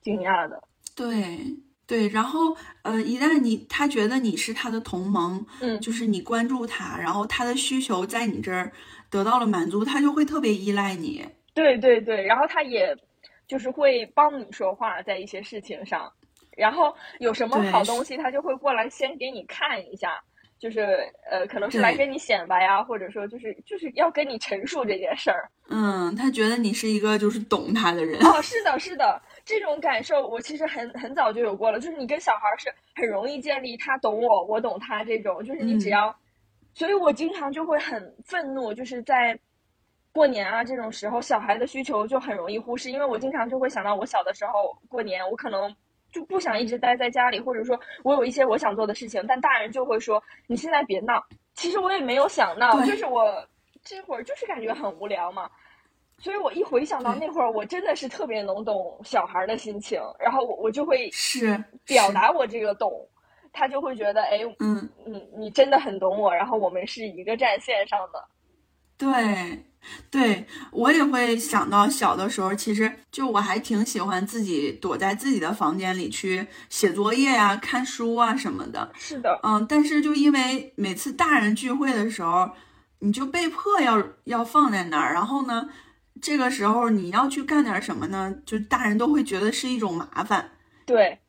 [0.01, 0.63] 惊讶的。
[0.95, 1.41] 对
[1.89, 8.71] 对，然后呃，一旦你他觉得你是他的同盟，嗯，就是你关注他，然后他的需求在你这儿
[9.11, 11.27] 得到了满足，他就会特别依赖你。
[11.55, 12.97] 对对对，然后他也。
[13.51, 16.09] 就是会帮你说话，在一些事情上，
[16.57, 20.23] 然后有什么好东西，他就会过来先给你看一下。
[20.61, 20.81] 就是
[21.29, 25.51] 呃，可能是来跟你显摆呀，或者说就是就是要跟你陈述这件事儿。
[25.69, 28.25] 嗯，他觉得你是一个就是懂他的人。
[28.25, 31.81] 哦， 是的，是的，这种感受我其实很很早就有过了。
[31.81, 36.15] 就是你跟小孩是很容易建立他懂我，我懂他这种，就是你只要，
[36.73, 39.37] 所以我经常就会很愤怒，就是在
[40.13, 45.75] 过年啊这种时候，小孩的需求就很容易忽视，因为我经常就会想到我小的时候过年，我可能。
[46.13, 51.25] 就不想一直待在家里，或者说我有一些我想做的事情，但大人就会说你现在别闹。
[51.55, 53.47] 其实我也没有想闹，就是我
[53.85, 55.49] 这会儿就是感觉很无聊嘛。
[56.19, 63.09] 所以我一回想到那会儿，我真的是特别能懂小孩的心情，然后我我就会是表达我这个懂，
[63.53, 68.29] 他就会觉得哎，嗯嗯，你真的很懂我，然后我们是一个战线上的。
[68.99, 69.65] 对。
[70.11, 78.91] 对我也会想到小的时候，其实就我还挺喜欢自己躲在自己的房间里去写作业呀、看书啊什么的。
[78.99, 82.51] 是的，嗯，但是就因为每次大人聚会的时候，
[82.99, 85.69] 你就被迫要要放在那儿，然后呢，
[86.21, 88.35] 这个时候你要去干点什么呢？
[88.45, 90.51] 就大人都会觉得是一种麻烦。
[90.85, 91.20] 对。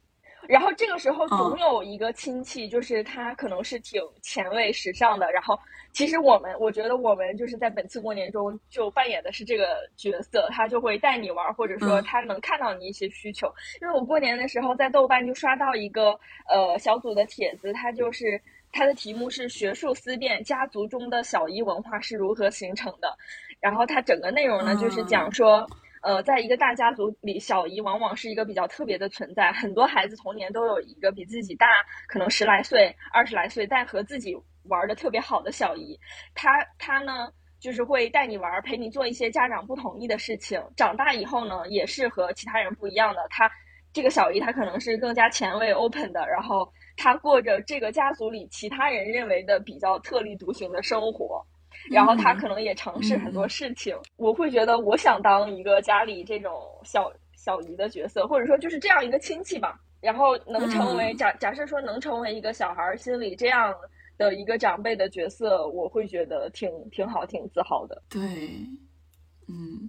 [0.51, 5.31] 然后这个时候总有一个亲戚，就是他可能是挺前卫时尚的。
[5.31, 5.57] 然后
[5.93, 13.47] 其实我们，我觉得我们就是在本次过年中就扮演的是这个角色，他就会带你玩，或者说他能看到你一些需求。
[13.81, 18.37] 因为我过年的时候在豆瓣就刷到一个呃小组的帖子，他就是
[18.73, 23.17] 他的题目是“学术思辨：家族中的小姨文化是如何形成的”，
[23.61, 25.65] 然后他整个内容呢就是讲说。
[26.01, 29.51] 呃，在一个大家族里，小姨往往是一个比较特别的存在。
[29.51, 31.67] 很多孩子童年都有一个比自己大
[32.07, 35.99] 可能十来岁、二十来岁，但和自己玩的特别好的小姨。
[36.33, 40.59] 她她呢，就是会带你玩，陪你做一些家长不同意的事情。
[40.75, 43.21] 长大以后呢，也是和其他人不一样的。
[43.29, 43.49] 她
[43.93, 51.45] 这个小姨，她可能是更加前卫、open 的，然后她过着这个家族里其他人认为的比较特立独行的生活。
[51.89, 56.51] 然后他可能也尝试很多事情，我会觉得我想当一个家里这种
[56.83, 59.79] 小小姨的角色，或者说就是这样一个亲戚吧。
[60.01, 63.71] 然后能成为假假设说能成为一个小孩心里这样
[64.17, 68.01] 的一个长辈的角色，我会觉得挺挺好，挺自豪的。
[68.09, 68.19] 对，
[69.47, 69.87] 嗯，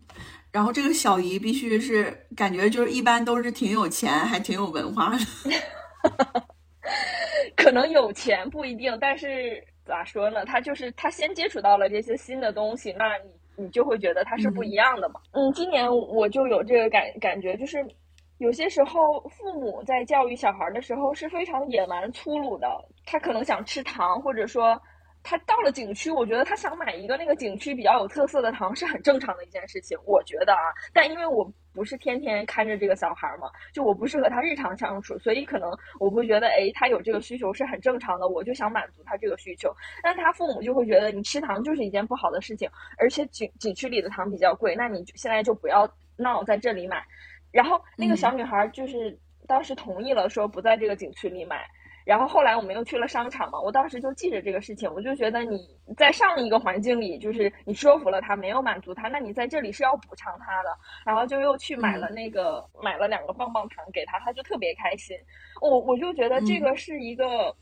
[0.51, 6.43] 然后这个小姨必须是感觉就是一般都是挺有钱，还挺有文化的，
[7.57, 9.65] 可能有钱不一定，但是。
[9.93, 10.43] 咋说呢？
[10.47, 15.21] 他就是他先接触到了这些新的东西，那你你就会觉得它是不一样的嘛。
[15.33, 17.87] 嗯，今年我就有这个感感觉，就是
[18.39, 22.67] 有些时候父母在教育小孩的时候是非常野蛮粗鲁的，
[23.05, 24.81] 他可能想吃糖，或者说。
[25.25, 30.75] 他到了景区，我觉得他想买一个那个景区比较有特色的糖是很正常的一件事情，我觉得啊。
[30.93, 39.75] 但因为我不是天天看着这个小孩嘛，就我不是和他日常相处，所以可能我会觉得，哎，他有这个需求是很正常的，我就想满足他这个需求。
[40.03, 47.05] 但他父母就会觉得你吃糖就是一件不好的事情，而且景景区里的糖比较贵，那你现在就不要闹在这里买。
[47.51, 51.67] 然后那个小女孩就是当时同意了，说不在这个景区里买。
[52.05, 55.59] 然后后来我们又去了商场嘛，我当时就记着这个事情，我就觉得你
[55.97, 60.71] 在上一个环境里，就是你说服了他，没有满足他，那你在这里是要补偿他的。
[61.05, 65.17] 然后就又去买了那个，买了两个棒棒糖给他，他就特别开心。
[65.61, 67.55] 我我就觉得这个是一个，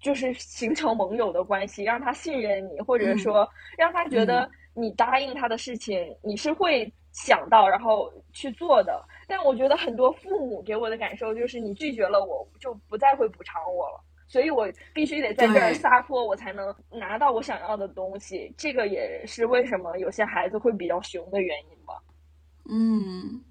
[0.00, 9.02] 就是形成盟友的关系，让他信任你，或者说让他觉得你答应他的事情，你是会想到然后去做的。
[9.28, 18.52] 但我觉得很多父母给我的感受就是，你拒绝了我，就不再会补偿我了，所以我必须得在这儿撒泼，我才能拿到我想要的东西。
[18.56, 21.94] 这个也是为什么有些孩子会比较熊的原因吧。
[22.70, 23.44] 嗯，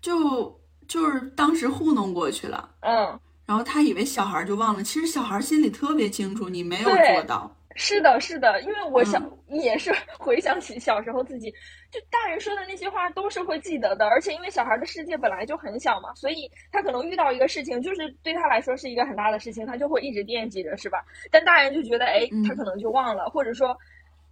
[0.00, 7.54] 就就是当时糊弄过去了，嗯，然后他以为小孩就忘了，其实小孩心里特别清楚，你没有做到。
[7.78, 11.48] 是的，是的，因为我想也是 回想起小时候自己，
[11.92, 21.04] 就大人说的那些话都是会记得的，而且因为小孩的世界本来就很小嘛，所以他可能遇到一个事情，就是对他来说是一个很大的事情，他就会一直惦记着，是吧？
[21.30, 23.78] 但大人就觉得，哎，他可能就忘了，或者说，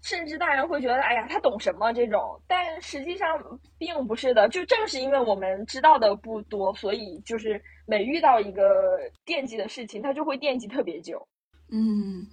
[0.03, 3.39] 甚至大人会觉得，哎呀，他懂什么这种，但实际上
[3.79, 11.25] 并不是的，就正是因为我们知道的不多，所以就是每遇到一个惦记的事情，他就会惦记特别久，
[11.71, 12.27] 嗯。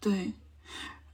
[0.00, 0.32] 对，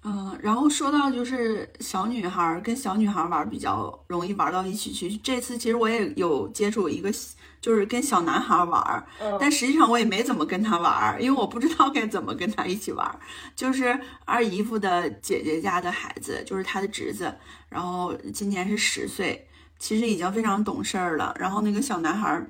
[0.03, 5.17] 嗯，然后说到就是小女孩跟小女孩玩比较容易玩到一起去。
[5.19, 7.11] 这次其实我也有接触一个，
[7.63, 9.07] 就是跟小男孩玩，
[9.41, 13.19] 但实际上我也没怎么跟他玩，因为我不知道该怎么跟他一起玩。
[13.57, 17.35] 就是二姨夫的姐姐家的孩子，就是他的侄子，
[17.71, 21.35] 然后今年是十岁，其实已经非常懂事儿了。
[21.39, 22.47] 然后那个小男孩，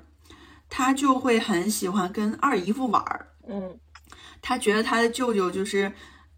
[0.69, 3.79] 他就会很喜欢跟二姨夫玩，嗯。
[4.47, 5.91] 他觉得他的舅舅就是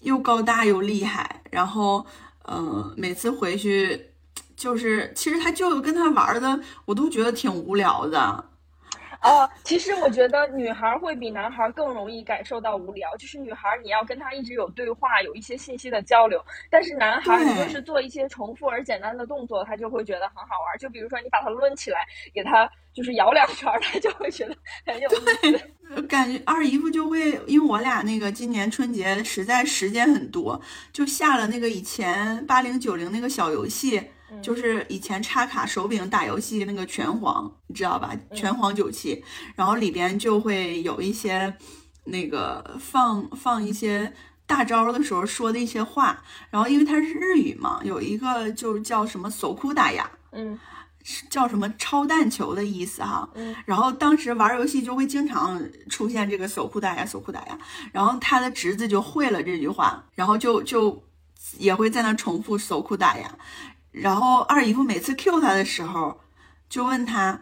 [0.07, 2.05] 又高大又厉害，然后
[2.45, 4.11] 嗯，每次回去
[4.55, 8.45] 就是其实他舅舅跟他玩的，我都觉得挺无聊的。
[9.21, 13.15] 哦，其实我觉得女孩会比男孩更容易感受到无聊。
[13.17, 16.43] 就是女孩，你要跟她一直有对话，有一些信息的交流。
[16.69, 20.77] 但是男孩，你就是做一些重复而简单的动作，他就会觉得很好玩。
[20.79, 24.55] 就比如说，你把他抡起来，给他就是摇两圈， 他就会觉得
[24.85, 26.01] 很有意思。
[26.03, 30.61] 感觉二姨夫就会，因为我俩那个今年春节实在时间很多，
[30.93, 34.11] 就下了那个以前八零九零那个小游戏。
[34.41, 38.13] 就是以前插卡手柄打游戏那个拳皇，你知道吧？
[38.33, 39.23] 拳皇九七，
[39.55, 41.53] 然后里边就会有一些
[42.03, 44.13] 那个放放一些
[44.45, 50.57] 大招的时候说的一些话，然后因为它是日语嘛，有一个就叫什么“手库打呀”，嗯，
[51.29, 53.29] 叫什么超弹球的意思哈。
[53.35, 57.57] 嗯，然后当时玩游戏就会经常出现这个“手库打呀，手库打呀”，
[57.91, 61.03] 然后他的侄子就会了这句话，然后就就
[61.57, 63.37] 也会在那重复“手库打呀”。
[64.01, 66.19] 然后二姨夫每次 Q 他的时候，
[66.69, 67.41] 就问他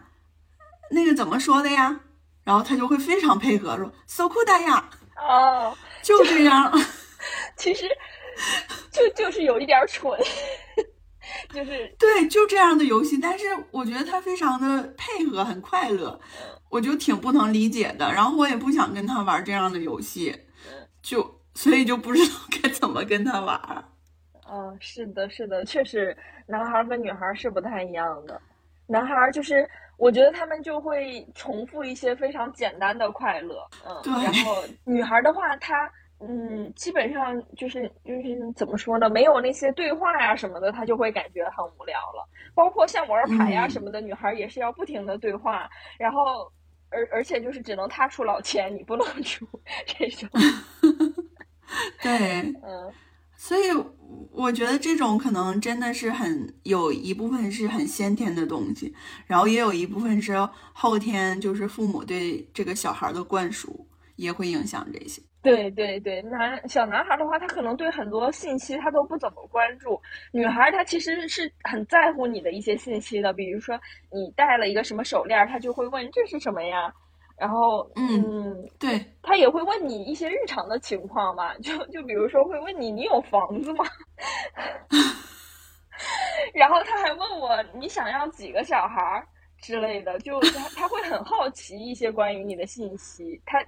[0.90, 2.00] 那个怎么说的呀？
[2.44, 4.88] 然后他就会非常配合说 “so cool 呀”。
[5.16, 6.72] 哦，就这样。
[7.56, 7.88] 其实
[8.92, 10.12] 就就是有一点蠢，
[11.52, 13.18] 就是对，就这样的游戏。
[13.18, 16.20] 但是我觉得他非常的配合，很快乐，
[16.68, 18.12] 我就挺不能理解的。
[18.12, 20.44] 然后我也不想跟他玩这样的游戏，
[21.02, 23.88] 就所以就不知道该怎么跟他玩。
[24.50, 26.16] 嗯，是的，是的，确实，
[26.46, 28.40] 男孩和女孩是不太一样的。
[28.86, 35.90] 男孩就是，我觉得他们就会重复一些非常简单的快乐，嗯，然后 女孩的话，她，
[36.20, 42.24] 嗯，基本上就是就是怎么说呢，没有那些对话呀什么的，她就会感觉很无聊了。
[42.54, 45.68] 包括像玩牌呀什么的，女孩也是要不停的对话，
[45.98, 46.50] 然后
[46.90, 49.44] 而而且就是只能他出老千，你不能出
[49.84, 50.28] 这种。
[52.00, 52.92] 对，嗯。
[53.36, 53.62] 所以
[54.32, 58.94] 我觉得这种可能真的是很有一部分是很先天的东西，
[59.26, 60.36] 然后也有一部分是
[60.72, 65.22] 后天，就是父母对这个小孩的灌输也会影响这些。
[65.42, 70.00] 对对对，男小男孩的话，他可能对很多信息他都不怎么关注，
[70.32, 73.78] 女孩她其实是很在乎你的一些信息的，比如说
[74.10, 76.92] 你戴了一个什么手链，她就会问这是什么呀。
[77.38, 83.84] 然后，嗯，对他也会问你一些日常的情况嘛，就就比如说会问你你有房子吗？
[86.54, 89.26] 然后他还问我你想要几个小孩儿
[89.60, 93.62] 之类的，就 他他会很好奇一些关于你的信息，他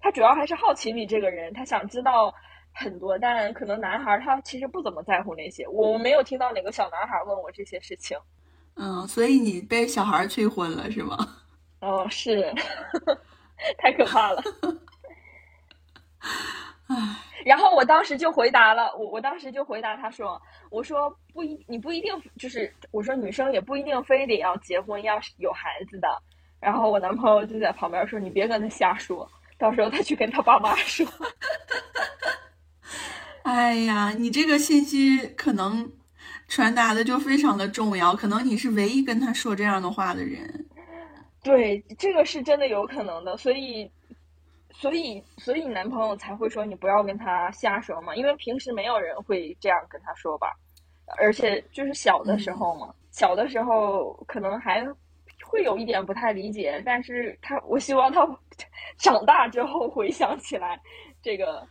[0.00, 2.32] 他主要还是好奇你这个人，他想知道
[2.72, 8.16] 很多，但可能男孩他其实不怎么在乎那些，我没有听到哪个小男孩问我这些事情。
[8.76, 11.16] 嗯，所以你被小孩催婚了是吗？
[11.80, 12.52] 哦，是，
[13.78, 14.42] 太可怕了。
[17.44, 26.08] 然后我当时就回答了，我我当时就回答他说：“我说不一，你不一定就是我说女生也不一定非得要结婚要有孩子的。”
[26.60, 31.06] 然后我男朋友就在旁边说：“你别跟他瞎说，到时候他去跟他爸妈说。
[33.44, 35.92] ”哎呀，你这个信息可能
[36.48, 40.66] 传达的就非常的重要，可能你是唯一跟他说这样的话的人。
[41.48, 43.90] 对，这个是真的有可能的，所以，
[44.70, 50.54] 所以，所以你男朋友才会说你不要跟他瞎说嘛，因为平时没有人会这样跟他说吧，
[51.16, 54.86] 而且就是小的时候嘛，小的时候可能还
[55.42, 58.28] 会有一点不太理解，但是他，我希望他
[58.98, 60.78] 长大之后回想起来
[61.22, 61.66] 这个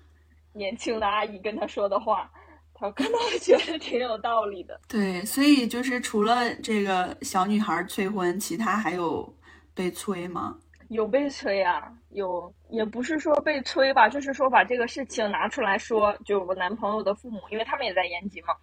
[0.54, 2.28] 年轻的阿姨跟他说的话，
[2.74, 4.82] 他可能会觉得挺有道理的。
[4.88, 9.32] 对，所以就是除了这个小女孩催婚，其他还有。
[9.78, 10.58] 被催吗？
[10.90, 18.56] 有被催啊，有也不是说被催吧，就是说把这个事情拿出来说，就我男朋友的父母，因为他们也在延吉嘛，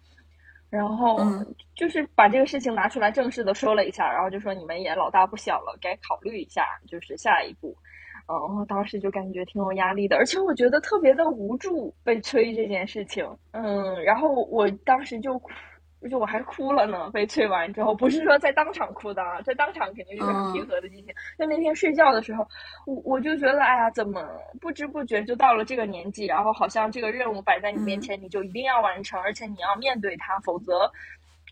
[0.69, 1.19] 然后
[1.75, 7.77] 就是把这个事情拿出来正式的说了一下，然后就说你们也老大不小了，该考虑一下，就是下一步。
[8.27, 13.23] 嗯，当时就感觉挺有压力的，而且我觉得特别的无助，被催这件事情。
[13.51, 15.39] 嗯，然后我当时就。
[16.07, 21.13] 就我还哭了呢，被催完之后，不是说在当场哭的啊，在当场肯定就是很平和的心情。
[21.37, 22.47] 就那天睡觉的时候，
[22.85, 24.27] 我我就觉得，哎呀，怎么
[24.59, 30.91] 不知不觉就到了这个年纪，然后好像这个任务摆在你面前，你就一定要完成，而且你要面对它，否则，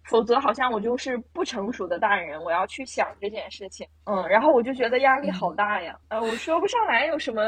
[0.06, 3.88] 否则好像我就是不成熟的大人，我要去想这件事情。
[4.06, 7.42] 嗯，然后我就觉得压力好大呀，呃，我说不上来有什么。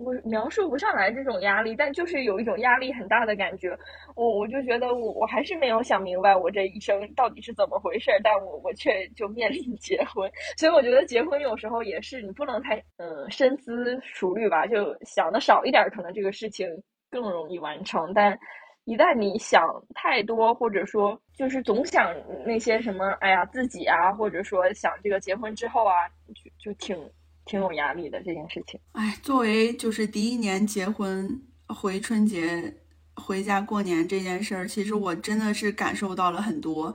[0.00, 3.76] 我描述不上来这种压力，但就是有一种压力很大的感觉。
[4.16, 10.30] 我我就觉得我我还是没有想明白我这一生到底是怎么回事，但我我却就面临结婚。
[10.56, 16.68] 所以我觉得结婚有时候也是你不能太嗯深思熟虑吧，就想的少一点，可能这个事情
[17.10, 18.12] 更容易完成。
[18.14, 18.38] 但
[18.84, 19.62] 一旦你想
[19.94, 22.14] 太多，或者说就是总想
[22.44, 26.98] 那些什么，哎呀自己啊，或者说想这个结婚之后啊，就就挺。
[27.46, 28.78] 挺有压力的这件事情。
[28.92, 32.82] 哎，作为就是第一年结婚回春节
[33.14, 36.94] 回家过年这件事儿，其实我真的是感受到了很多。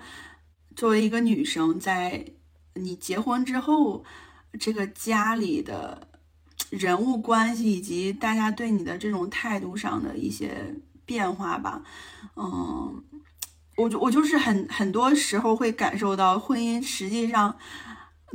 [0.75, 2.25] 作为一个女生，在
[2.75, 4.03] 你结婚之后，
[4.59, 6.07] 这个家里的
[6.69, 10.75] 人物关系以及大家对你的这种态度上的一些
[11.05, 11.83] 变化吧。
[12.35, 13.03] 嗯，
[13.77, 17.57] 我就我就是很很多时候会感受到婚姻实际上。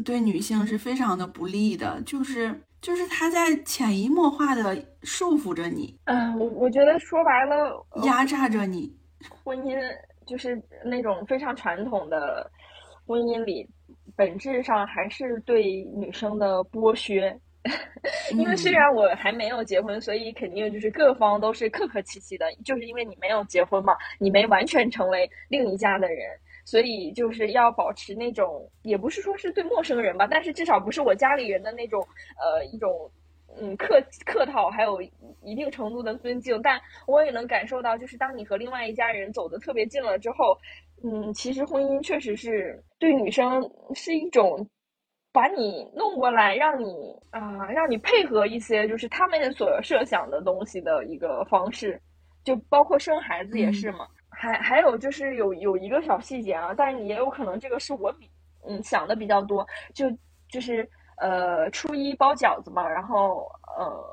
[0.05, 5.99] 对女性是非常的不利的，就是就是他在潜移默化的束缚着你。
[6.05, 8.95] 嗯，我我觉得说白了，压榨着你。
[9.42, 9.78] 婚姻
[10.26, 12.51] 就是那种非常传统的
[13.07, 13.68] 婚姻里，
[14.16, 17.38] 本质上还是对女生的剥削。
[18.32, 26.28] 因为虽然我还没有结婚，所以肯定就是各方都是客客气气的，就是因为你没有结婚嘛，你没完全成为另一家的人。
[26.64, 32.00] 所以就是要保持那种，也不是说是对陌生人吧，但是至少不是我家里人的那种，
[32.42, 33.10] 呃，一种，
[33.60, 35.00] 嗯，客客套，还有
[35.42, 36.60] 一定程度的尊敬。
[36.62, 40.56] 但我也能感受到，就是当你和另外一家人走得特别近了之后，
[41.04, 43.62] 嗯，其实婚姻确实是对女生
[43.94, 44.66] 是一种，
[45.32, 52.00] 把你弄过来，让你啊，让你配合一些就是他们所设想的东西的一个方式，
[52.42, 54.08] 就包括生孩子也是嘛。
[54.45, 58.30] 还还有就是有有一个小细节啊，但是也有可能这个是我比
[58.68, 60.05] 嗯想的比较多，就
[60.51, 60.86] 就是
[61.16, 64.05] 呃初一包饺子嘛，然后呃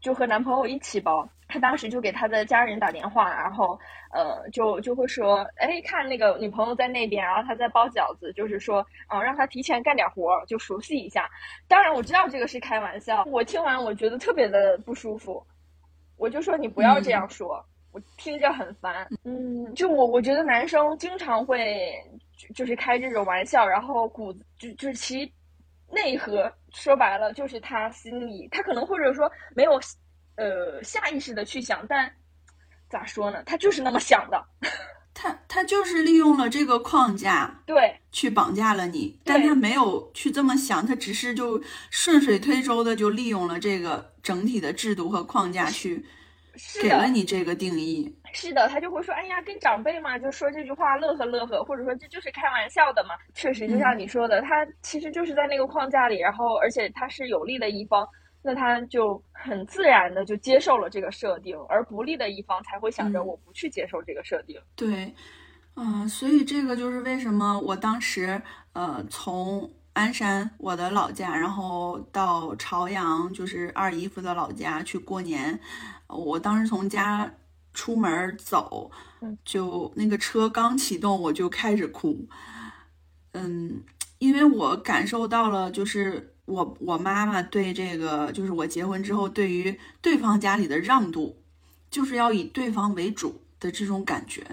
[0.00, 3.76] 就和男朋友一起包，他当时就给他的家人打电话，然后
[4.12, 11.28] 呃就就会说，哎看那个女朋友在那边，然后他在包饺子，就是说啊让他提前干点活，就熟悉一下。
[11.66, 15.44] 当然我知道这个是开玩笑，我听完我觉得特别的不舒服，
[16.16, 17.64] 我就说你不要这样说。
[17.92, 21.92] 我听着很烦，嗯，就我我觉得男生经常会
[22.54, 25.30] 就是开这种玩笑，然后骨子就就是其
[25.90, 29.78] 内核说白了就是他心里他可能或者说没有
[30.36, 32.10] 呃下意识的去想，但
[32.88, 33.42] 咋说呢？
[33.44, 34.42] 他就是那么想的，
[35.12, 46.06] 他他就是利用了这个框架对去绑架了你，但他没有去这么想，他只是就顺水推舟的就利用了这个整体的制度和框架去。
[46.82, 53.14] 给了你这个定义，是的，他就会说，哎呀，跟长辈嘛，就说这句话乐呵乐呵，或者说这就是开玩笑的嘛。
[53.34, 58.06] 确实，就像你说的，他其实就是在那个框架里，然后而且他是有利的一方，
[58.42, 64.60] 那他就很自然的就接受了这个设定，而不利的一方才会想着我不去接受这个设定。
[64.76, 65.14] 对，
[65.76, 68.40] 嗯，所以这个就是为什么我当时
[68.72, 69.70] 呃从。
[69.94, 75.60] 鞍山，我的老家，然后到朝阳，就是二姨夫的老家去过年。
[76.14, 77.32] 我当时从家
[77.74, 78.90] 出门走，
[79.44, 82.28] 就那个车刚启动，我就开始哭。
[83.32, 83.82] 嗯，
[84.18, 91.36] 因为我感受到了，就是我我妈妈对这个，就是我结婚之后对于对方家里的让渡，
[91.90, 94.44] 就是要以对方为主的这种感觉。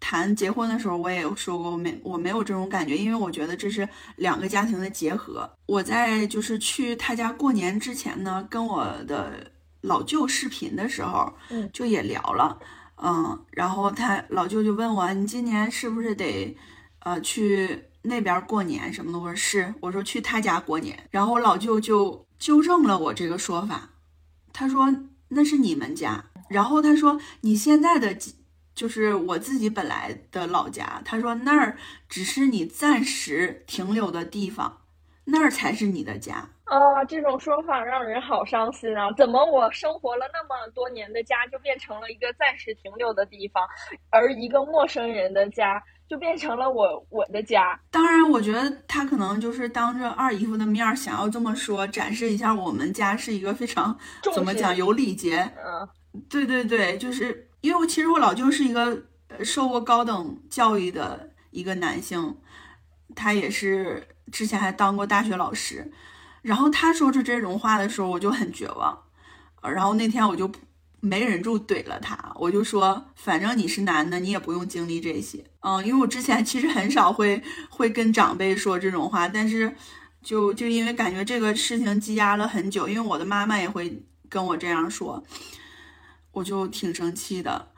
[0.00, 5.50] 谈结婚的时候，我也有说过，我没我没有这种感觉，因为我觉得这是两个家庭的结合。
[5.66, 9.50] 我在就是去他家过年之前呢，跟我的
[9.80, 12.58] 老舅视频的时候，嗯，就也聊了，
[12.96, 16.56] 嗯，然后他老舅就问我，你今年是不是得，
[17.00, 19.18] 呃，去那边过年什么的？
[19.18, 20.98] 我说是，我说去他家过年。
[21.10, 23.90] 然后我老舅就纠正了我这个说法，
[24.52, 24.94] 他说
[25.28, 26.24] 那是你们家。
[26.48, 28.16] 然后他说你现在的。
[28.78, 31.76] 就是我自己本来的老家，他说那儿
[32.08, 34.82] 只是你暂时停留的地方，
[35.24, 37.04] 那儿才是你的家啊！
[37.04, 39.10] 这种说法让人好伤心啊！
[39.16, 43.66] 怎么我生活了那么多年的家就变成了一个暂时停留的地方，
[44.10, 47.80] 而一个陌生人的家就变成了我我的家？
[47.90, 53.98] 当然，我觉得他可能就是当着二姨夫的面想要这么说，展示一下我们家是一个非常
[54.34, 55.50] 怎么讲有礼节。
[55.64, 55.88] 嗯，
[56.28, 57.46] 对对对，就是。
[57.60, 58.96] 因为我其实我老舅是一个
[59.42, 62.38] 受过高等教育的一个男性，
[63.16, 65.90] 他也是之前还当过大学老师。
[66.42, 68.98] 然后他说出这种话的时候，我就很绝望。
[69.62, 70.50] 然后那天我就
[71.00, 79.74] 没忍住怼了他，我就说：“反正你是男的，你也不用经历这些。”嗯，因为我之前 其实很少会会跟长辈说这种话，但是
[80.22, 84.02] 就就因为感觉这个事情积压了很久，因为我的妈妈也会。
[84.30, 85.24] 跟我这样说，
[86.32, 87.70] 我就挺生气的。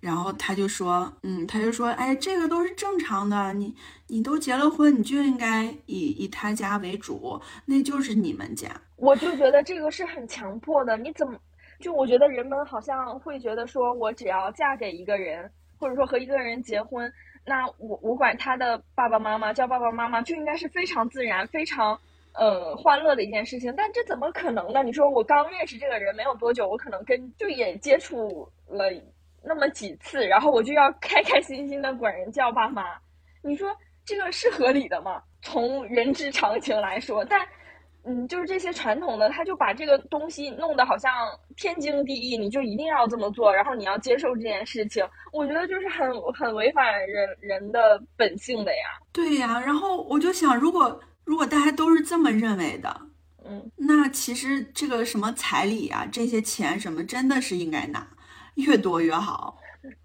[0.00, 3.74] 然后他就说，嗯，他就说，哎，这个都是正常的，你
[4.06, 8.68] 你都结了婚，你就应该以以他家为主，那就是你们家。
[8.96, 11.36] 我就觉得这个是很强迫的，你怎么
[11.80, 17.12] 就我觉得人们好像会觉得说，我只要嫁给一个人，或者说和一个人结婚，
[17.44, 21.98] 那我我管他的爸爸妈妈叫爸爸妈妈，就应该是非常自然、非常
[22.34, 23.74] 呃欢乐的一件事情。
[23.76, 24.82] 但这怎么可能呢？
[24.84, 28.84] 你说我刚认识这个人没有多久，我可能跟就也接触了。
[29.42, 32.82] 那么几次，然后我就要开开心心的管人叫爸妈，
[33.42, 33.68] 你说
[34.04, 35.22] 这个是合理的吗？
[35.42, 37.46] 从人之常情来说，但，
[38.04, 41.12] 嗯，就是这些传统的，他就把这个东西弄得好像
[41.56, 48.98] 天经地义，你就一定要这么做，然后你要接受这件事情，我觉得就是很很违反人人的本性的呀。
[49.12, 53.00] 对呀，然后我就想，如果如果大家都是这么认为的，
[53.44, 58.06] 嗯，那其实这个什么彩礼啊，这些钱什么，真的是应该拿。
[58.66, 59.56] 越多越好，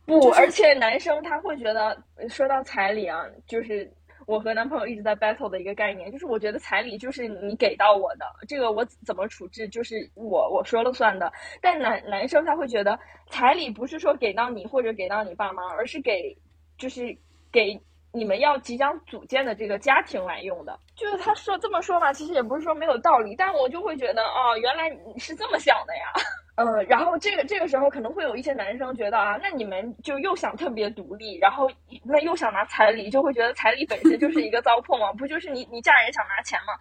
[0.06, 1.98] 不，而且男生他会觉得，
[2.30, 3.92] 说到彩礼啊，就是
[4.26, 11.32] 我和男朋友一直在 battle 的一个概念，就是我觉得彩礼就是你给到我的，这个我怎么处置就是我我说了算的。
[11.62, 13.00] 但男男生他会觉得
[13.30, 16.38] 彩礼不是说给到你或者给到你爸妈，而是给
[16.78, 17.16] 就是
[17.52, 17.80] 给
[18.14, 20.80] 你们要即将组建的这个家庭来用的。
[20.96, 26.14] 就是他说这么说嘛，其实也不是说没有道理，但我就会觉得哦，原来你是这么想的呀。
[26.56, 31.68] 呃，然后这个这个时候可能会有一些男生觉得啊，那你们就又想特别独立，然后
[32.04, 36.74] 那又想拿彩礼，就会觉得彩礼本身就是一个糟粕嘛，不就是你你嫁人想拿钱吗？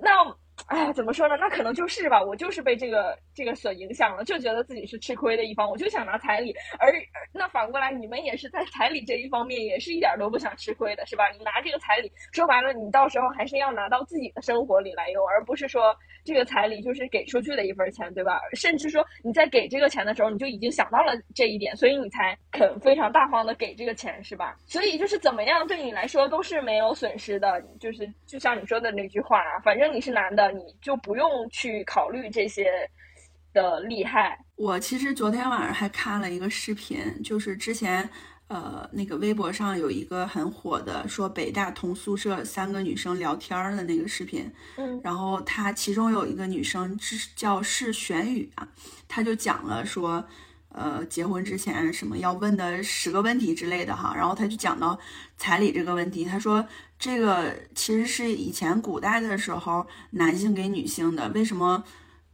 [0.00, 0.34] 那。
[0.66, 1.36] 哎，怎么说呢？
[1.40, 6.54] 那可能就是吧，我就是被这个这个所影响了，就觉得自己是吃亏的一方，我就想拿彩礼。
[6.78, 6.92] 而
[7.32, 11.28] 那反过来，你们也是在彩礼这一方面，也是一点都不想吃亏的，是吧？
[11.36, 15.94] 你拿这个彩礼，说白了，你到时候还是要拿到自己的生活里来用，而不是说
[16.24, 18.40] 这个彩礼就是给出去的一份钱，对吧？
[18.54, 24.56] 甚至说你在给这个钱的时候，你就已经想到了这一点，所以你才肯非常大方的给这个钱，是吧？
[24.66, 30.49] 所以就是怎么样对你来说都是没有损失的，就是就像你说的那句话啊，反正你是男的。
[30.50, 32.66] 你就不用去考虑这些
[33.52, 34.38] 的厉害。
[34.56, 38.08] 我其实昨天晚上还看了一个视频，就是之前
[38.48, 44.52] 呃那个微博上有一个很火的，说北大同宿舍三个女生聊天的那个视频。
[44.76, 46.98] 嗯，然后她其中有一个女生
[47.34, 48.68] 叫是玄宇啊，
[49.08, 50.24] 她就讲了说。
[50.72, 54.96] 呃，结婚之前什么要问的十个问题之类的哈，然后她就讲到
[55.36, 56.64] 彩礼这个问题，她说
[57.00, 61.82] 这个其实是以前古代的时候男性给女性的，为什么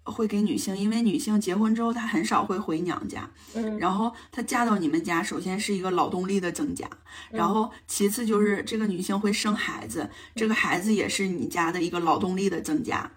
[0.03, 0.77] 会给女性？
[0.77, 6.91] 因为女性结婚之后她很少会回娘家，嗯，然后她嫁到你们家，首先是一个劳动力的增加，
[7.31, 13.13] 然后其次就是这个女性会生孩子，这个孩子也是你家的一个劳动力的增加，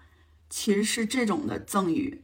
[0.48, 2.22] 其实是这种的赠与，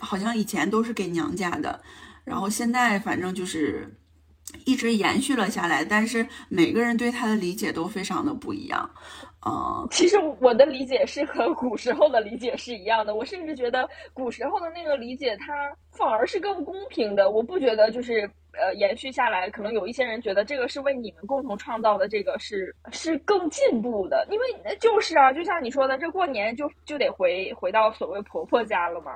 [0.00, 1.80] 好像以前都是给娘家的。
[2.24, 3.96] 然后现在反正就是
[4.64, 8.88] 一直延续了下来，但是每个人对他的理解都非常的不一样，
[9.46, 29.12] 嗯，其实我的理解是和古时候的理解是一样的，我甚至觉得古时候的那个理解它反而是更公平的，我不觉得就是呃延续下来，可能有一些人觉得这个是为你们共同创造的，这个是是更进步的，因为就是啊，就像你说的，这过年就就得回回到所谓婆婆家了嘛。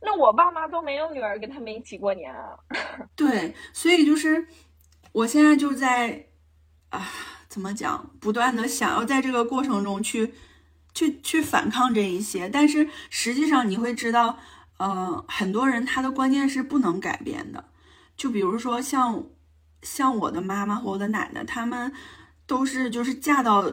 [0.00, 2.56] 那我爸妈都没有女儿跟他们一起过年啊。
[3.16, 4.46] 对，所以就是
[5.18, 6.26] 我现在就在
[6.90, 7.08] 啊，
[7.48, 10.32] 怎么讲，不断的想要在这个过程中去
[10.94, 14.38] 去去反抗这一些，但是实际上你会知道，
[14.76, 17.64] 呃，很多人他的观念是不能改变的。
[18.16, 19.24] 就比如说像
[19.82, 21.92] 像我的妈妈和我的奶奶，他们
[22.46, 23.72] 都是就是嫁到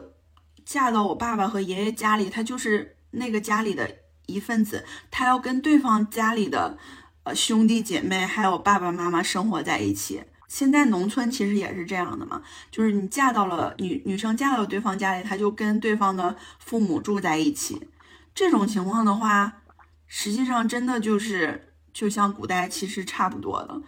[0.64, 3.98] 嫁到我爸爸和爷爷家里，他就是那个家里的。
[4.28, 6.76] 一份子，他要跟对方家里的
[7.22, 10.20] 呃兄弟姐妹还有爸爸妈妈生活在一起。
[10.48, 17.88] 现在农村其实也是这样的嘛，就是你嫁到了女女生嫁到对方家里，她就跟对方的父母住在一起。
[18.34, 19.62] 这种情况的话，
[20.06, 23.80] 实际上真的就是就像古代其实差不多的，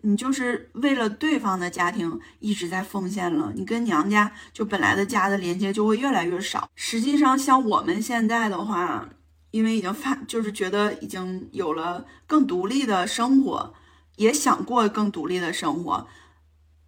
[0.00, 6.68] 你就是为了对方的家庭一直在奉献了，你跟娘家就本来的家的连接就会越来越少。
[6.74, 9.08] 实际上像我们现在的话。
[9.50, 13.72] 因为已经发，就是觉得已经有了更独立的生活，
[14.18, 16.06] 也想过更独立的生活。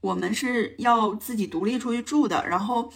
[0.03, 2.93] 我们是要自己独立出去住的，然后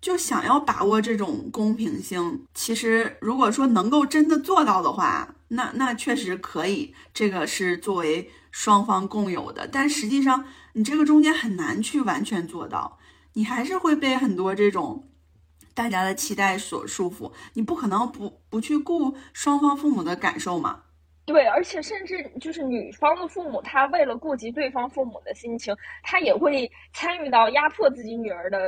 [0.00, 2.44] 就想要把握这种公平性。
[2.52, 9.66] 其实，如果说能够真的做到的话，那那确实可以，这个是作为双方共有的。
[9.66, 10.44] 但实际上，
[10.74, 12.98] 你这个中间很难去完全做到，
[13.34, 15.08] 你还是会被很多这种。
[15.74, 20.82] 大家的期待所束缚，你不可能不不去顾双方父母的感受嘛？
[21.24, 28.58] 对，而且甚至就是女方的父母，他为了顾及对方父母的心情，他也会参与到压迫自己女儿的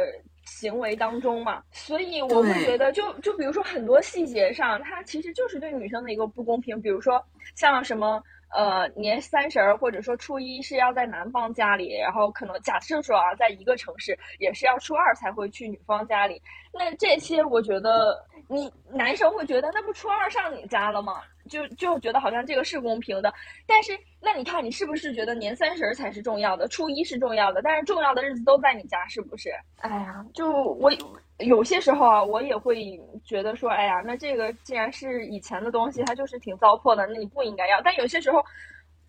[0.44, 1.62] 行为当中嘛。
[1.72, 6.80] 所以我会觉得，就就比如说很多细节上，他其实就是对女生的一个不公平。
[6.80, 7.20] 比如说
[7.56, 8.22] 像什么
[8.54, 16.40] 呃年三十儿或者说初一是要在男方家里，然后可能假设说啊，在一个城市也是要初二才会去女方家里。
[16.72, 21.20] 那这些我觉得，你男生会觉得那不初二上你家了吗？
[21.48, 23.32] 就就觉得好像这个是公平的，
[23.66, 29.50] 但是那你看你是不是觉得年三十才是重要的，初一是重要的，但是重要的日子都在你家，是不是？
[29.76, 30.90] 哎呀，就我
[31.38, 37.80] 有些时候啊，我也会觉得说，哎呀，那这个既然是以前的东西，它就是挺糟粕的，那你不应该要。
[37.82, 38.44] 但有些时候，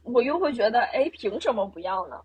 [0.03, 2.15] 我又会觉得，哎，凭什么不要呢？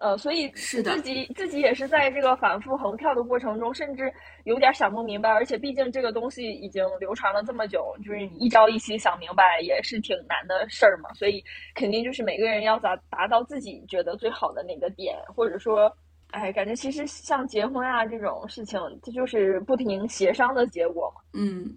[0.00, 4.10] 呃，所以是自己自己也是在这个反复横跳的过程中，甚至
[4.44, 5.28] 有点想不明白。
[5.28, 11.12] 而且毕竟这个东西已经流传了这么久，就是你一朝一夕想明白也是挺难的事儿嘛。
[11.12, 11.44] 所以
[11.74, 15.94] 肯定就是每个人要达达到自己觉得最好的那个点，或者说，
[16.30, 21.20] 哎，感觉其实像结婚啊这种事情，这就是不停协商的结果嘛。
[21.34, 21.76] 嗯，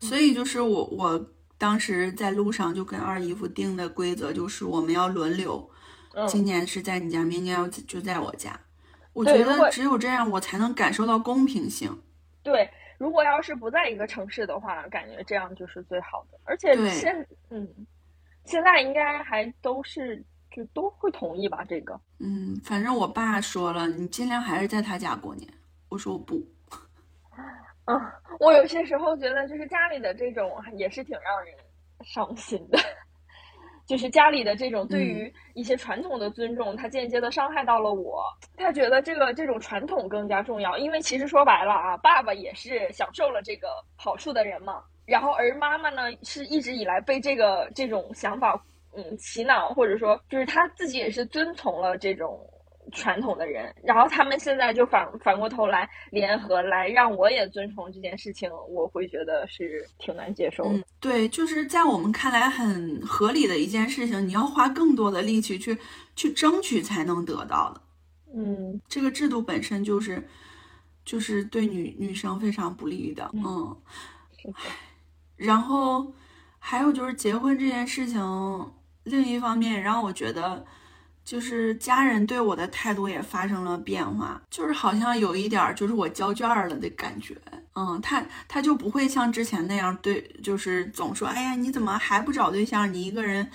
[0.00, 1.18] 所以就是我我
[1.56, 5.66] 当时在路上就跟二姨夫定的规则就是我们要轮流。
[6.28, 8.58] 今年是在你家，明年要就在我家。
[9.12, 11.96] 我觉得只有这样，我才能感受到公平性。
[12.42, 16.38] 对，如果要是不在一个城市的话，感觉这样就是最好的。
[16.44, 17.68] 而且现嗯，
[18.44, 21.64] 现在应该还都是就都会同意吧？
[21.68, 25.48] 这个嗯，反正我爸说了，你尽量还是在他家过年。
[25.88, 26.42] 我说我不。
[27.86, 28.00] 嗯，
[28.40, 31.54] 我有些时候觉得，就是家里的这种也是挺让人
[32.02, 32.78] 伤心的。
[33.86, 38.24] 就是家里的这种对于一些传统的尊重，他间接的伤害到了我。
[38.56, 44.82] 他觉得这个这种传统更加重要，因为其实说白了啊，爸爸也是享受了这个好处的人嘛。
[45.04, 48.58] 然后而妈妈呢，是一直以来被这个这种想法
[48.96, 52.40] 嗯洗脑，或者说就是他自己也是遵从了这种。
[52.92, 60.84] 传统的人，然后他们现在就反反过头来联合来让我也遵从这件事情，我会觉得是挺难接受的。
[61.00, 65.76] 对，就是在我们看来很合理的一件事情，你要花更多的力气去
[66.14, 67.80] 去争取才能得到的。
[68.34, 70.28] 嗯，这个制度本身就是
[71.04, 73.30] 就是对女女生非常不利的。
[73.34, 73.76] 嗯，
[75.36, 76.12] 然后
[76.58, 78.72] 还有就是结婚这件事情，
[79.04, 80.64] 另一方面让我觉得。
[81.24, 87.34] 就是家人对我的态度也发生了变化，就是好像有一点就是我交卷了的感觉，
[87.74, 92.92] 嗯，他他就不会像之前那样对，就是总说，哎呀，你怎么还不找对象？
[92.92, 93.50] 你一个人，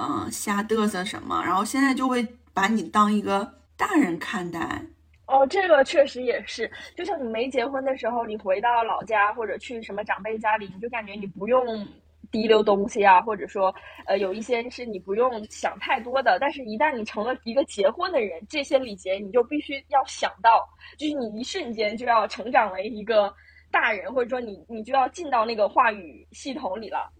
[0.00, 1.42] 嗯，瞎嘚瑟什么？
[1.44, 4.82] 然后现在就会把你当一个大人看待。
[5.26, 11.86] 哦，这个确实也是，就像你没结婚的时候，你回到老家或者去什么长辈家里，你就感觉你不用。
[12.32, 13.72] 提溜东西啊，或者说，
[14.06, 20.66] 呃，有一些是你不用想太多的，但是一旦你成了一个结婚的人，这些礼节你就必须要想到，
[20.98, 23.32] 就是你一瞬间就要成长为一个
[23.70, 27.12] 大人，或者说你你就要进到那个话语系统里了，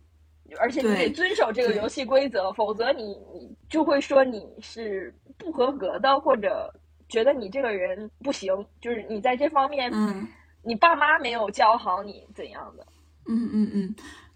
[0.58, 6.72] 而且你得遵守这个游戏规则，否则你你就会说你是不合格的，或者
[7.08, 8.50] 觉得你这个人不行，
[8.80, 10.26] 就是你在这方面，嗯，
[10.62, 12.86] 你爸妈没有教好你怎样的，
[13.28, 13.94] 嗯嗯嗯。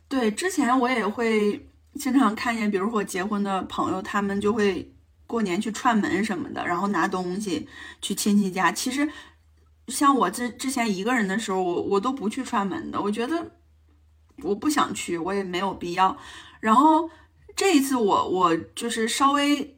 [0.09, 4.95] 对，之前我也会经常看见，比如说我结婚的朋友，他们就会
[5.27, 7.69] 过年去串门什么的，然后拿东西
[8.01, 8.71] 去亲戚家。
[8.71, 9.09] 其实，
[9.89, 13.51] 像我之之前一个人的时候，我我都不去串门的，我觉得
[14.43, 16.17] 我不想去，我也没有必要。
[16.61, 17.11] 然后
[17.57, 19.76] 这一次，我我就是稍微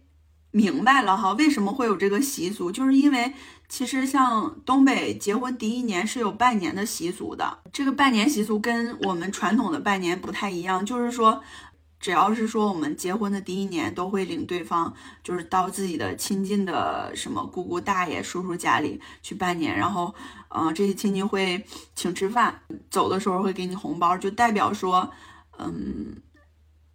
[0.58, 3.32] 明白了哈，为什么会有这个习俗，就是因为。
[3.70, 11.38] 其实像东北结婚第一年是有拜年的习俗的，这个拜年习俗跟我们传统的拜年不太一样，就是说，
[12.00, 14.90] 只要是说我们结婚的第一年，都会领对方
[15.22, 20.14] 就是到自己的亲近的什么姑姑大爷叔叔家里去拜年，然后，
[20.48, 21.62] 嗯，这些亲戚会
[21.94, 22.58] 请吃饭，
[22.90, 25.10] 走的时候会给你红包，就代表说，
[25.58, 26.16] 嗯，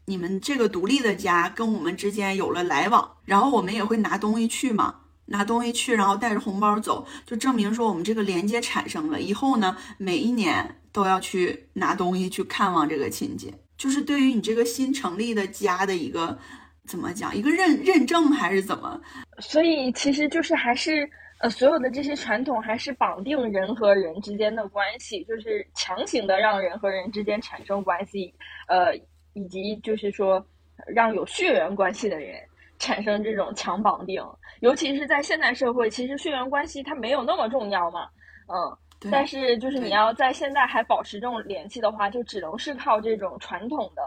[0.05, 4.99] 你们这个独立的家跟我们之间有了来往，然后我们也会拿东西去嘛。
[5.25, 9.21] 拿东西去，然后带着红包走，就证明说我们这个连接产生了。
[9.21, 16.37] 以后呢，每一年都要去拿东西去看望这个亲戚，就是对于你这个新成立的家的一个
[16.85, 18.99] 怎么讲，一个认认证还是怎么？
[19.39, 28.33] 所以其实就是还是呃，所有的这些传统还是绑定人和人之间的关系，就是强行的让人和人之间产生关系，
[28.67, 28.93] 呃，
[29.33, 30.45] 以及就是说
[30.87, 32.39] 让有血缘关系的人。
[32.79, 34.21] 产生这种强绑定，
[34.59, 38.09] 尤其是在现代社会，其实血缘关系它没有那么重要嘛，
[38.47, 44.01] 嗯，但是就是你要在现在还保持这种联系的话，就只能是靠这种传统的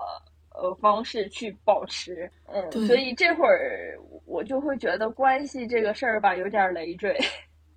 [0.60, 2.30] 呃方式去保持。
[2.52, 7.16] 嗯，所以这会儿我就会觉得关系这个事儿吧，有点累赘。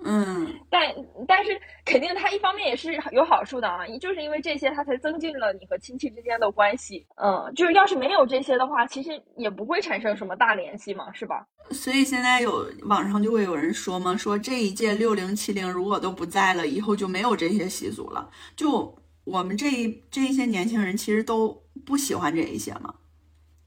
[0.06, 0.82] 嗯，但
[1.28, 7.06] 但是肯定它一方面也是有好处的啊，就是因为这些它才增进了你和亲戚之间的关系。
[7.16, 11.46] 嗯，就是要是没有这些的话，其实也不会产生什么大联系嘛，是吧？
[11.72, 18.30] 所以现在有网上就会有人说嘛，说这一届六零七零如果都不在了，以后就没有这些习俗了。
[18.56, 22.94] 就我们这一这一些年轻人其实都不喜欢这一些嘛，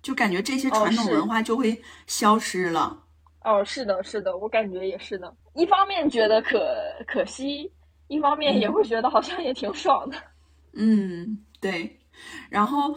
[0.03, 2.80] 就感觉这些传统文化就会消失了。
[2.80, 3.02] 哦，
[3.64, 5.34] 是的，是的，我感觉也是的。
[5.55, 6.61] 一方面觉得可
[7.07, 7.70] 可惜，
[8.09, 10.16] 一方面也会觉得好像也挺爽的。
[10.74, 11.99] 嗯，对。
[12.51, 12.95] 然后，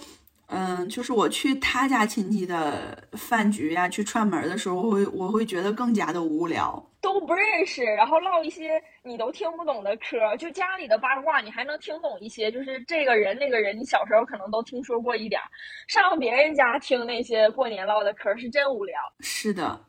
[0.47, 6.91] 嗯，就是我去他家亲戚的饭局呀、去串门的时候，我会我会觉得更加的无聊。
[7.01, 15.45] 都不认识，然后唠一些你都听不懂的嗑儿，就家里的八卦你还能听懂一些，就是这个人那个人，你小时候可能都听说过一点儿。
[15.87, 18.99] 上别人家听那些过年唠的嗑儿是真无聊。
[19.19, 19.79] 是的，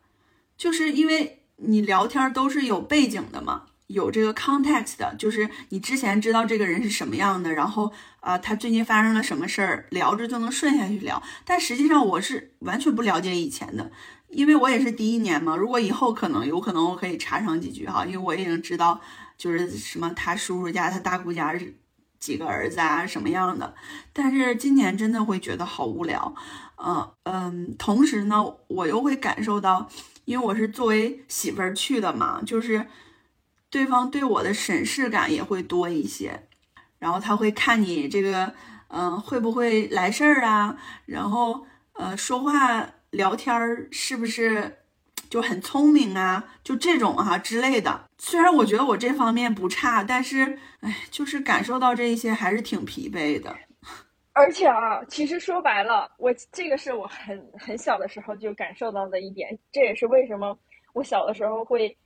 [0.57, 11.23] 就是因为你聊天都是有背景的嘛，有这个 context 的，就是你之前知道这个人是什么样的，然后啊、他最近发生了什么事儿，聊着就能顺下去聊。
[11.45, 13.91] 但实际上我是完全不了解以前的，
[14.29, 15.57] 因为我也是第一年嘛。
[15.57, 19.01] 如果以后可能有可能我可以插上几句哈，因为我已经知道
[19.39, 21.73] 就是什么他叔叔家、他大姑家是
[22.19, 23.75] 几个儿子啊什么样的。
[24.13, 26.35] 但是今年真的会觉得好无聊，
[26.77, 29.89] 嗯嗯，同时呢，我又会感受到。
[30.25, 32.89] 因为我是作为媳妇儿去的嘛，就是
[33.71, 36.49] 对方对我的审视感也会多一些，
[36.99, 38.53] 然后他会看你这个，
[38.89, 44.79] 嗯、会不会来事儿啊，然后呃，说话聊天儿是不是
[45.29, 48.09] 就很聪明啊，就这种啊之类的。
[48.19, 53.55] 虽然我觉得我这方面不差，但是哎，就是感受到这一些还是挺疲惫的。
[54.33, 60.57] 而且啊，其实说白了，我这个是我很很小的时候就感受到的一点，这也是为什么
[60.93, 61.97] 我小的时候会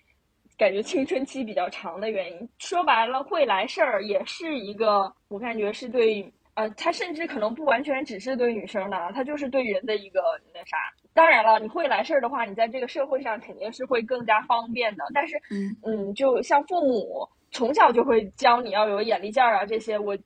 [0.57, 2.49] 感觉青春期比较长的原因。
[2.59, 10.21] 说白了，会来事儿也是一个，我感觉是对，呃，它甚至可能不完全只是对女生的，它就是对人的一个
[10.53, 10.77] 那啥。
[11.15, 15.05] 当然了，你会来事儿的话，你在这个社会上肯定是会更加方便的。
[15.15, 20.17] 但是，嗯嗯，就像父母从小就会教你要有眼力见儿啊，这些我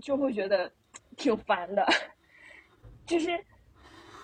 [0.00, 0.70] 就会觉得
[1.16, 1.86] 挺烦的。
[3.06, 3.38] 就是，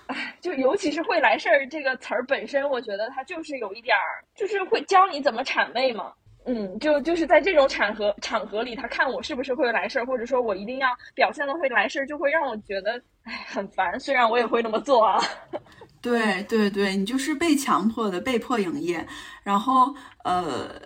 [0.07, 6.13] 唉，就尤其是会来事儿这个词儿本身，我觉得它就是有一点儿，就是会教你怎么谄媚嘛。
[6.47, 13.99] 嗯，就就是在这种场合场合里，他看我是不是会来事儿，或者说我一定要表现的会来事儿，就会让我觉得唉很烦。
[13.99, 15.21] 虽然我也会那么做啊。
[16.01, 19.05] 对对对，你就是被强迫的，被迫营业。
[19.43, 19.93] 然后
[20.23, 20.81] 呃，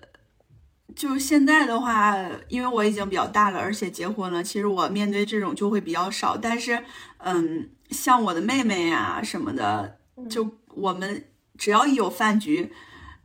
[0.96, 2.16] 就现在的话，
[2.48, 6.38] 因为我已经比较大了，而且结婚了，其实我面对这种就会比较少。
[6.38, 6.82] 但是，
[7.18, 9.98] 嗯，像我的妹妹呀、什么的，
[10.30, 11.22] 就我们
[11.58, 12.72] 只要一有饭局，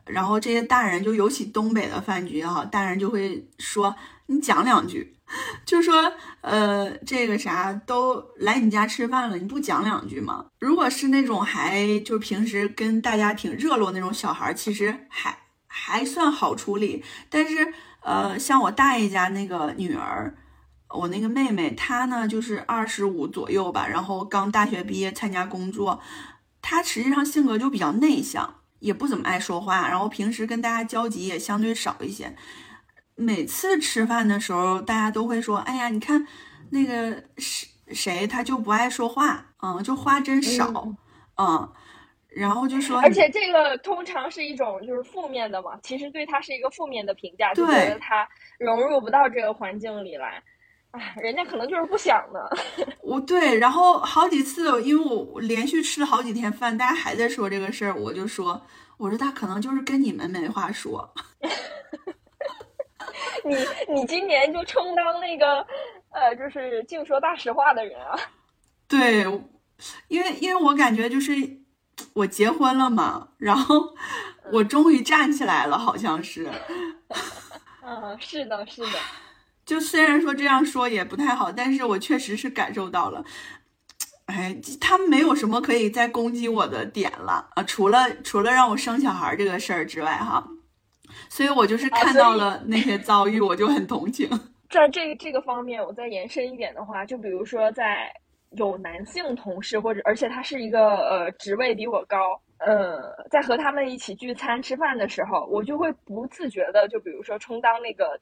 [0.05, 3.95] 然后这些大人，就尤其东北的饭局哈、大人就会说
[4.27, 5.15] 你讲两句，
[5.65, 10.45] 就说呃这个啥都来你家吃饭了，你不讲两句吗？
[10.59, 15.37] 如果是那种还就是平时跟大家挺热络那种小孩，其实还
[15.67, 17.03] 还算好处理。
[17.29, 20.35] 但是呃，像我大爷家那个女儿。
[20.87, 25.99] 我那个妹妹，她呢就是二十五左右吧，然后刚大学毕业参加工作，
[26.61, 32.35] 她实际上性格就比较内向，也不怎么爱说话，然后平时跟大家交集也相对少一些。
[33.15, 36.27] 每次吃饭的时候，大家都会说：“哎呀，你看
[36.71, 40.97] 那个谁谁，他就不爱说话，嗯，就话真少，嗯
[41.37, 41.73] 嗯。”
[42.35, 48.27] 然后就说，而且这个通常是一种就是负面的嘛，其实对他是一个负面的评价，就觉得他
[48.59, 50.43] 融入不到这个环境里来。
[50.97, 52.39] 哎，人家可能就是不想呢。
[53.01, 58.61] 我对，然后好几次，因为我连续吃了好几天饭，大家还在说这个事儿，我就说，
[58.97, 61.13] 我说他可能就是跟你们没话说。
[63.43, 63.55] 你
[63.93, 65.65] 你今年就充当那个
[66.09, 68.17] 呃，就是净说大实话的人啊。
[68.87, 69.23] 对，
[70.07, 71.33] 因为因为我感觉就是
[72.13, 73.93] 我结婚了嘛，然后
[74.51, 76.49] 我终于站起来了，好像是。
[77.85, 78.97] 嗯，是的，是的。
[79.65, 83.23] 就虽然说这样说也不太好，但是我确实是感受到了。
[84.27, 90.47] 哎，他们没有什么可以再攻击我的点了啊，除了除了让我生小孩这个事儿之外，哈。
[91.29, 94.29] 所以我就是看到了那些遭遇，我就很同情。
[94.69, 98.11] 在 这这个方面，我再延伸一点的话，就比如说在
[98.57, 102.17] 有男性同事，或者而且他是一个呃职位比我高，
[102.57, 102.97] 呃，
[103.29, 108.19] 在和他们一起聚餐吃饭的时候，我就会不自觉的，就比如说充当那个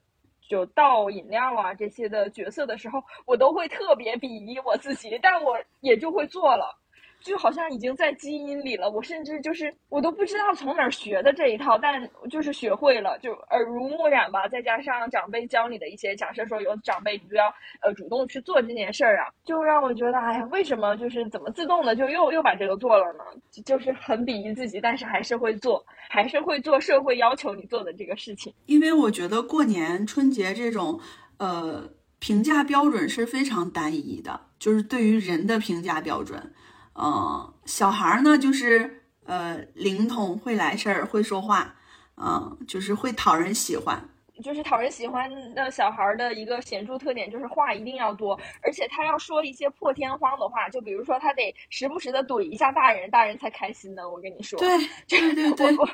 [0.50, 6.80] 就倒饮料啊这些的角色的时候，我都会特别鄙夷我自己，但我也就会做了。
[7.24, 14.48] 就好像已经在基因里了，我甚至就是我都不知道从哪儿学的这一套，但就是学会了，就耳濡目染吧。
[14.48, 17.46] 再加上长辈教你的一些，假设说有长辈，你就要
[17.82, 23.24] 呃主动去做这件事儿啊，就让我觉得，哎呀，为什么就是怎么自动的就又又把这个做了呢？
[23.64, 28.54] 就是很鄙夷自己，但是还是会做，还是会做社会要求你做的这个事情。
[28.66, 31.00] 因为我觉得过年春节这种
[31.38, 36.54] 呃评价标准是非常单一的，就是对于人的评价标准。
[36.96, 41.76] 嗯，小孩儿呢，就是呃灵通，会来事儿，会说话，
[42.18, 44.10] 嗯，就是会讨人喜欢。
[44.44, 54.10] 就是讨人喜欢的小孩儿的一个显著特点，就是话一定要多，而且他要说一些破天荒的话，就比如说他得时不时的怼一下大人，大人才开心呢。
[54.10, 54.78] 我跟你说，对，
[55.08, 55.88] 对对对，我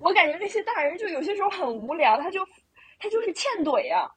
[0.00, 2.44] 我感觉那些大人就有些时候很无聊，他就
[2.98, 4.10] 他就是欠怼呀，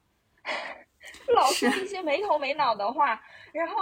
[1.34, 3.20] 老说一些没头没脑的话，
[3.52, 3.74] 然后。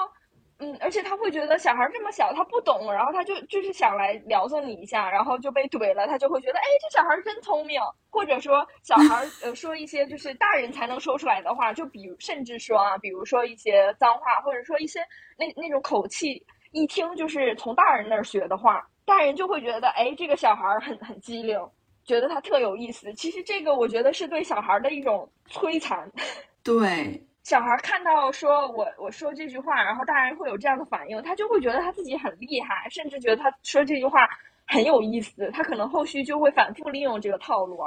[0.62, 15.00] 嗯，而且他会觉得小孩这么小，他不懂，然后他就就是想来撩骚你一下，然后就被怼了，他就会觉得，哎，这小孩真聪明，或者说小孩呃说一些就是大人才能说出来的话，就比如甚至说啊，比如说一些脏话，或者说一些
[15.36, 16.40] 那那种口气，
[16.70, 21.58] 一听就是从大人那儿学的话，大人就会觉得，哎，这个小孩很很机灵，
[22.04, 23.12] 觉得他特有意思。
[23.14, 26.08] 其实这个我觉得是对小孩的一种摧残。
[26.62, 27.26] 对。
[27.44, 34.28] 小孩看到说我我说这句话，然后大人会有这样的反应，他就会觉得他自己很厉害，甚至觉得他说这句话
[34.64, 37.78] 很有意思，他可能后续就会反复利用这个套路。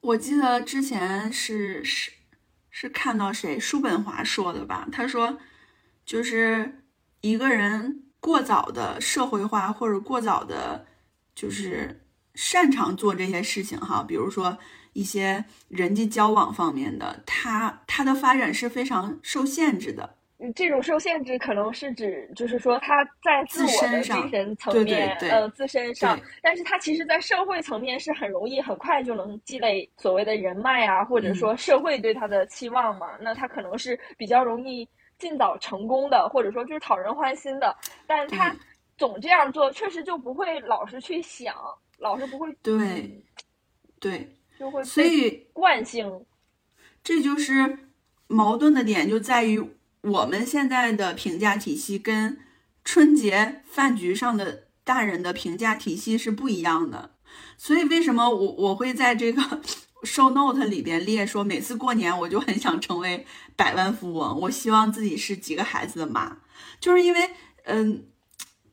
[0.00, 2.12] 我记得之前是是
[2.70, 4.88] 是看到谁叔本华说的吧？
[4.90, 5.38] 他说，
[6.06, 6.82] 就是
[7.20, 10.86] 一个人过早的社会化，或者过早的，
[11.34, 12.00] 就是
[12.34, 14.56] 擅长做这些事情哈，比如说。
[14.94, 20.16] 一些人际交往方面的，他他的发展是非常受限制的。
[20.54, 33.12] 这种受限制可能是指，就是说他在自我的精神层面，呃，自身上，但是他其实，在社会层面是很容易、很快就能积累所谓的人脉啊，或者说社会对他的期望嘛。
[33.20, 34.86] 那他可能是比较容易
[35.18, 37.74] 尽早成功的，或者说就是讨人欢心的。
[38.06, 38.54] 但他
[38.98, 41.54] 总这样做，确实就不会老是去想，
[41.98, 43.24] 老是不会对
[43.98, 44.28] 对。
[44.64, 46.24] 就会所以惯性，
[47.02, 47.80] 这就是
[48.28, 49.62] 矛盾的点，就在于
[50.00, 52.38] 我们现在的评价体系跟
[52.82, 57.10] 春节饭局上的大人的评价体系是不一样的。
[57.58, 59.42] 所以为什么我我会在这个
[60.02, 66.38] show note 里边列说，每次过年我就很想成为百万富翁，我希望自己是几个孩子的妈，
[66.80, 67.30] 就是因为
[67.64, 68.06] 嗯，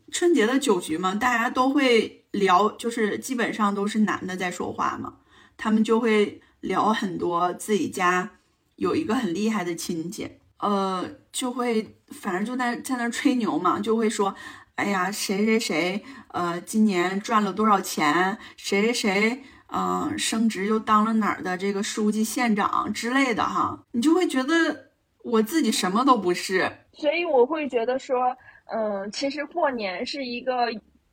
[0.09, 5.15] 春节的酒局嘛，大家都会聊，就是基本上都是男的在说话嘛。
[5.63, 8.31] 他们就会聊很多自己家
[8.77, 14.33] 有一个很厉害的亲戚，呃，就会反正就在在那吹牛嘛，就会说，
[14.73, 24.89] 哎呀，谁谁谁，呃，今年赚了多少钱，谁谁谁，嗯，升职又当了哪儿的这个书记、县长之类的哈，你就会觉得
[25.23, 28.35] 我自己什么都不是，所以我会觉得说，
[28.73, 30.53] 嗯，其实过年是一个。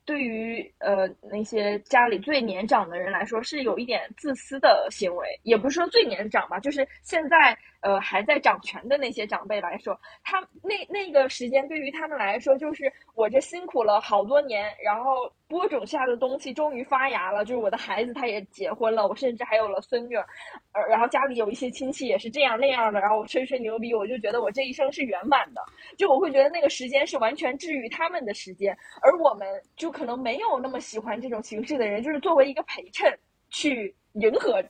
[0.08, 7.54] 对于呃那些家里最年长的人来说，是有一点自私的行为，也不是说最年长吧，就是现在。
[7.80, 17.44] 呃，还在掌权的那些长辈来说，他那那个时间对于他们来说，就是我这辛苦了好多年，然后播种下的东西终于发芽了。
[17.44, 20.26] 就是我的孩子他也结婚了，我甚至还有了孙女儿，
[20.72, 25.62] 呃，然后家里有一些亲戚也是这样那样的，然后我吹吹牛逼，我就觉得我这一生是圆满的。
[25.96, 33.16] 就我会觉得那个时间是完全治愈他们的时间，而我们就可能没有那么喜欢这种形式的人，就是作为一个陪衬
[33.50, 34.60] 去迎合。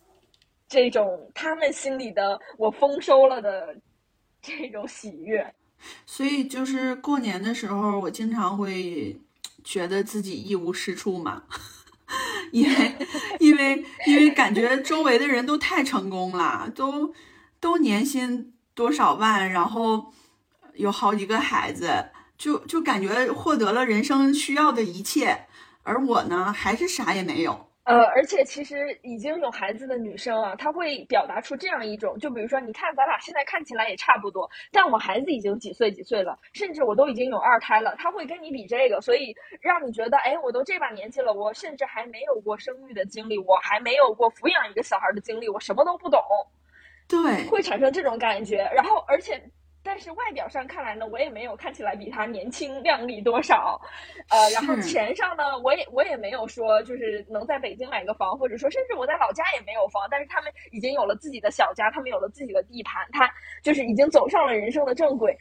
[0.68, 3.74] 这种他们心里的我丰收了的
[4.42, 5.54] 这种喜悦，
[6.04, 9.18] 所以就是过年的时候，我经常会
[9.64, 11.44] 觉得自己一无是处嘛，
[12.52, 12.94] 因为
[13.40, 17.14] 因为因为感觉周围的人都太成功了，都
[17.60, 20.12] 都年薪多少万，然后
[20.74, 25.46] 有好几个孩子，就就感觉获得了人生需要的一切，
[25.82, 27.67] 而我呢，还是啥也没有。
[27.88, 46.20] 呃，而且其实已经有孩子的女生啊，她会表达出这样一种，就比如说，你看咱俩现在看起来也差不多，但我孩子已经几岁几岁了，甚至我都已经有二胎了，她会跟你比这个，所以让你觉得，哎，我都这把年纪了，我甚至还没有过生育的经历，我还没有过抚养一个小孩的经历，我什么都不懂，
[47.08, 48.70] 对，会产生这种感觉。
[48.74, 49.42] 然后，而且
[49.88, 53.80] 但是外表上看来呢，我也没有看起来比他年轻靓丽多少，
[54.28, 63.26] 呃，然后钱上呢，我也我也没有说就是能在北京买个房，或者说甚至我在老家也没有房，但是他们已经有了自己的小家，他们有了自己的地盘，他
[63.62, 65.34] 就是已经走上了人生的正轨。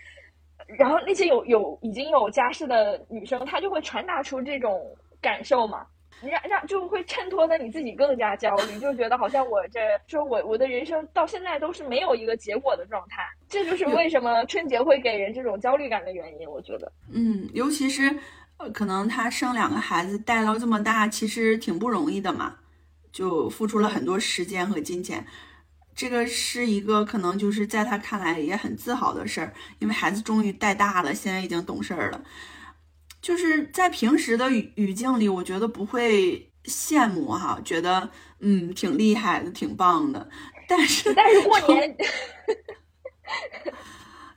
[0.66, 5.86] 然后那些有有已经有家室的女生，她就会传达出这种感受嘛。
[6.22, 16.50] 让让就会衬托的你自己更加焦虑，就觉得好像我这说我我的人生到现在都是没有一个结果的状态，这就是为什么春节会给人这种焦虑感的原因。
[16.50, 18.18] 我觉得，嗯，尤其是
[18.58, 22.56] 呃，可能他生两个孩子带到这么大，其实挺不容易的嘛，
[23.12, 25.24] 就付出了很多时间和金钱，
[25.96, 32.22] 这个是一个可能就是在他看来也很自豪的事儿，因为孩子终于带大了，现在已经懂事儿了。
[33.28, 38.10] 就是在平时的语语境里，我觉得不会羡慕哈，觉得
[38.40, 40.30] 嗯挺厉害的，挺棒的。
[40.66, 41.98] 但是但是过年，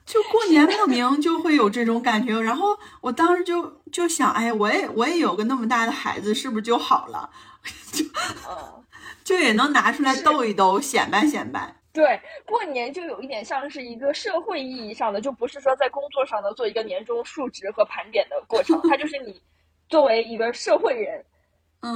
[0.05, 2.41] 就过年莫名就会有这种感觉。
[2.41, 7.30] 然后我当时就就想，哎，我也我也有个那么大的孩子，是不是就好了？
[7.93, 8.05] 就
[9.22, 11.80] 就也能拿出来逗一逗，显摆显摆。
[11.93, 19.43] 对，过年就有一点像是一个社会意义上的，就不是说在工作上的做一个年终述职和盘点的过程， 它就是你
[19.88, 21.24] 作为一个社会人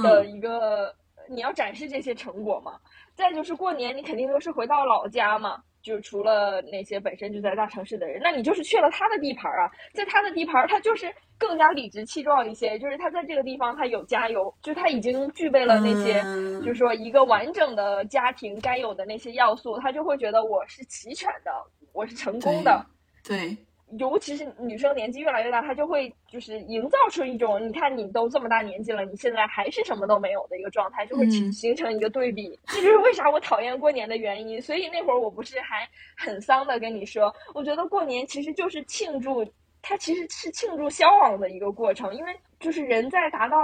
[0.03, 0.93] 的一个
[1.29, 2.79] 你要展示这些成果嘛。
[3.15, 5.63] 再就是过年，你肯定都是回到老家嘛。
[5.85, 16.23] 就除了那些本身就在大城市的人，那你就是去了他的地盘啊，在他的地盘，他就是更加理直气壮一些，就是他在这个地方他有家有，就他已经具备了那些，
[16.65, 21.51] 就是说一个完整的家庭该有的那些要素，他就会觉得我是齐全的，
[21.93, 22.83] 我是成功的，
[23.23, 23.55] 对。
[23.99, 32.59] 尤其是女生年纪越来越大，她就会就是营造出一种，你看你都这么大年纪了，你现在还是什么都没有的一个状态，就会形成一个对比。
[32.67, 34.61] 这就是为啥我讨厌过年的原因。
[34.61, 35.87] 所以那会儿我不是还
[36.17, 39.45] 很丧的跟你说，我觉得过年其实就是庆祝，
[39.81, 43.57] 它其实是庆祝消亡的一个过程，因为就是人在达到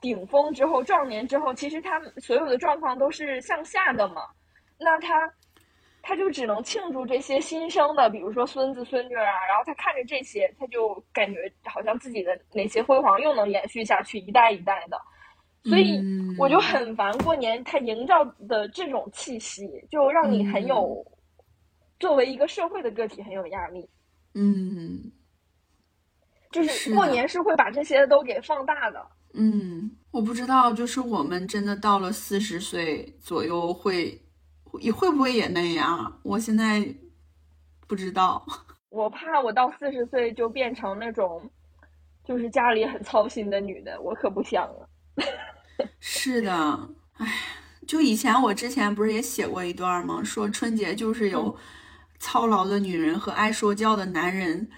[0.00, 4.22] 顶峰之后、壮年之后，其实他所有的状况都是向下的嘛，
[4.78, 5.32] 那他。
[6.02, 15.00] 他就只能庆祝这些新生的，比如说孙子孙女啊，然后他看着这些，他就感觉好像自己的哪些辉煌又能延续下去，一代一代的。
[15.64, 16.02] 所以
[16.36, 21.06] 我就很烦过年他营造的这种气息，就让你很有
[22.00, 23.88] 作为一个社会的个体很有压力。
[24.34, 25.12] 嗯，
[26.50, 29.06] 就是过年是会把这些都给放大的。
[29.34, 34.20] 嗯，我不知道，就是我们真的到了四十岁左右会。
[34.80, 36.20] 你会不会也那样？
[36.22, 36.94] 我现在
[37.86, 38.44] 不知道。
[38.90, 41.50] 我怕我到四十岁就变成那种，
[42.24, 44.88] 就是家里很操心的女的，我可不想了。
[45.98, 47.26] 是的，哎，
[47.86, 50.22] 就以前我之前不是也写过一段吗？
[50.22, 51.56] 说春节就是由
[52.18, 54.68] 操劳的女人和爱说教的男人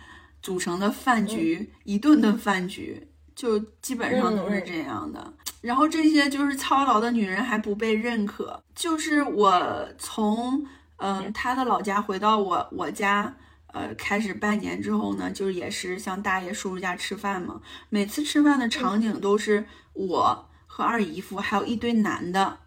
[0.41, 3.09] 组成的饭局，一顿顿饭局。
[3.35, 5.35] 就基本上都是这样的，
[5.65, 8.63] 然后这些就是操劳的女人还不被认可。
[8.75, 13.35] 就是我从嗯他的老家回到我我家，
[13.69, 17.61] 呃开始半年之后呢，就是也是像大爷叔叔家吃饭嘛。
[17.89, 22.59] 每次吃饭的场景都是我和二姨夫还有一堆男的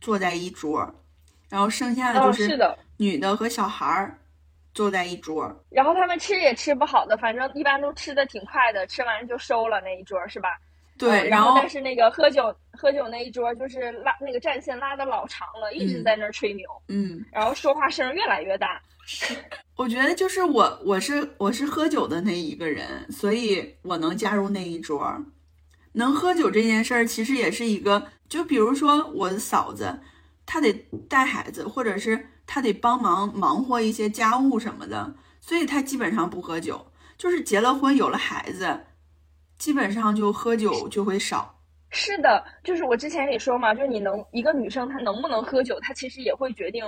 [0.00, 0.94] 坐在一桌，
[1.48, 2.58] 然后剩下的就是
[2.98, 4.18] 女的和小孩儿。
[4.74, 10.50] 坐在一桌，然后他们吃也吃不好的，反正一般都吃的挺快的，吃完就收了那一桌，是吧？
[10.98, 18.80] 对，然后但是那个喝酒喝酒那一桌就是拉那个战线拉的老长了，一直在那儿吹牛，嗯，然后说话声越来越大。
[19.76, 25.24] 我觉得就是我我是我是喝酒的那一个人，所以我能加入那一桌。
[25.92, 30.00] 能喝酒这件事儿其实也是一个，就比如说我的嫂子，
[30.44, 30.72] 她得
[31.08, 32.28] 带孩子，或者是。
[32.48, 36.86] 她得帮忙忙活一些家务什么的，所以她基本上不喝酒。
[37.18, 38.82] 就是结了婚有了孩子，
[39.58, 41.54] 基本上就喝酒就会少。
[41.90, 46.84] 是的，就是我之前也说嘛，就是你能一个女生她能不能喝酒，她其实也会决定。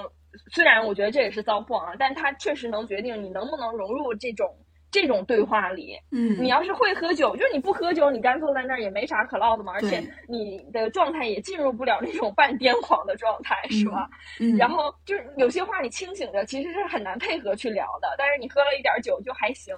[0.52, 4.54] 虽然我觉得这也是糟粕啊，但她确实能决定你能不能融入这种。
[4.90, 14.08] 这种对话里，嗯，你要是会喝酒，就是你不喝酒，你干坐在那儿也没啥可唠的嘛，而且你的状态也进入不了那种半癫狂的状态，是吧？
[14.40, 19.76] 嗯，然后就是有些话你清醒着其实是很难配合去聊的，但是你喝了一点酒就还行。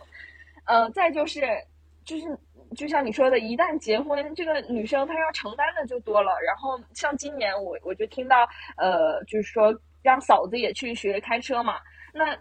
[0.65, 1.43] 呃，再就是
[2.05, 2.27] 就是
[2.77, 6.33] 就像你说的，一旦结婚，这个女生她要承担的就多了。
[6.47, 11.81] 然后像今年我我就听到，呃，就是说让嫂子也去学开车嘛，
[12.15, 12.37] 那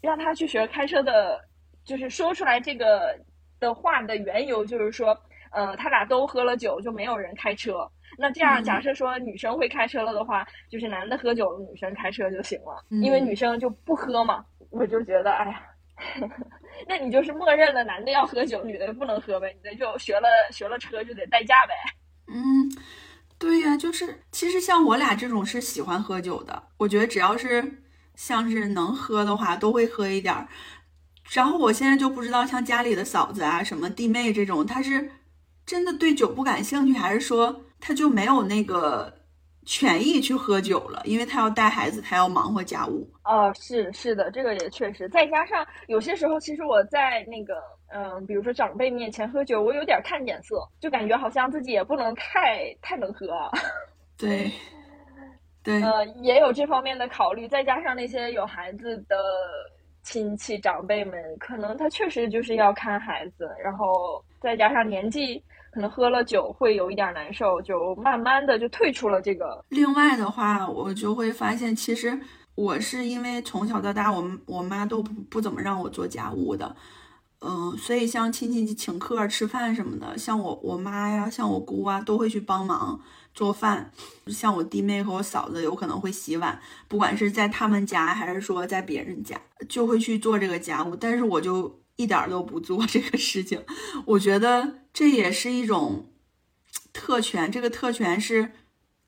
[0.00, 1.44] 让她去学开车的。
[1.84, 3.18] 就是说出来这个
[3.58, 5.18] 的话的缘由，就是说，
[5.52, 7.90] 呃，他俩都喝了酒，就没有人开车。
[8.18, 14.44] 那这样假设说女生会开车了的话，就是男的喝酒了，女生开车就行了，因为女生就不喝嘛。
[14.68, 15.62] 我就觉得，哎呀，
[16.86, 19.54] 那你就是默认了男的要喝酒，女的不能喝呗？
[19.56, 21.74] 你的就学了学了车就得代驾呗？
[22.28, 22.70] 嗯，
[23.38, 27.82] 对呀，就是其实像我俩这种是喜欢喝酒的，我觉得只要是
[28.14, 30.48] 像是能喝的话，都会喝一点儿。
[31.30, 35.10] 然后我现在就不知道，像家里的嫂子啊、什么弟妹这种，她是
[35.66, 39.17] 真的对酒不感兴趣，还是说她就没有那个？
[39.68, 43.06] 权益去喝酒了，因为他要带孩子，他要忙活家务。
[43.22, 45.06] 哦，是是的，这个也确实。
[45.10, 47.62] 再加上有些时候，其实我在那个，
[47.92, 53.26] 嗯，比如说长辈面前喝酒，我有点看脸色，就感觉好像自己也不能太太能喝。
[54.16, 54.50] 对，
[55.62, 57.46] 对，呃，也有这方面的考虑。
[57.46, 59.16] 再加上那些有孩子的
[60.08, 65.42] 亲戚长辈们，可能他确实就是要看孩子，然后再加上年纪。
[65.70, 69.62] 可能喝了酒会有一点难受，就慢慢的就退出了这个。
[69.68, 72.18] 另外的话，我就会发现，其实
[72.54, 76.74] 我是因为从小到大，我我妈都不不怎么让我做家务的，
[77.40, 82.98] 嗯，所以像亲戚请客吃饭什么的，像我我妈呀，像我姑啊，都会去帮忙
[83.38, 83.92] 做饭。
[84.26, 90.96] 像我弟妹和我嫂子有可能会洗碗，不管是在他们家还是说在别人家，就会去做这个家务。
[90.96, 91.78] 但是我就。
[92.00, 93.60] 一点都不做 这个事情，
[94.06, 96.12] 我觉得这也是一种
[96.92, 97.50] 特权。
[97.50, 98.52] 这个特权是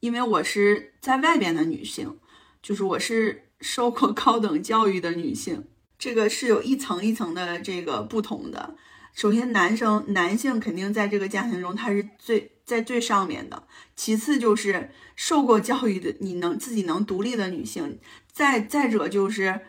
[0.00, 2.18] 因为我是在外边的女性，
[2.60, 5.68] 就是我是受过 高等教育的女性，
[6.00, 8.74] 这个是有一层一层的这个不同的。
[9.14, 13.62] 首先，男生男性肯定在这个家庭中他是最在最上面的，
[13.96, 17.98] 其次就是受过教育的，你能自己能独立的女性，
[18.32, 19.60] 再再者就是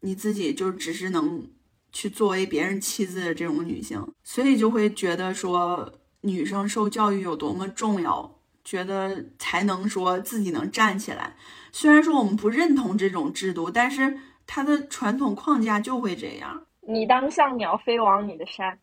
[0.00, 1.48] 你自己就只是能。
[1.92, 11.36] 去作为别人妻子的这种女性，所以就会觉得说女生受教育有多么重要，觉得才能说自己能站起来。
[11.72, 16.65] 虽然说我们不认同这种制度，但是它的传统框架就会这样。
[16.86, 18.78] 你当像鸟飞往你的山，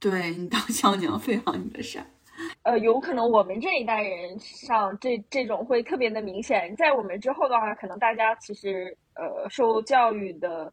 [0.00, 2.04] 对你当像鸟飞往你的山。
[2.62, 10.72] 呃，有可能我们这一代人上这这种会特别的明显，在我们之后的话，可能大家其实呃受教育的。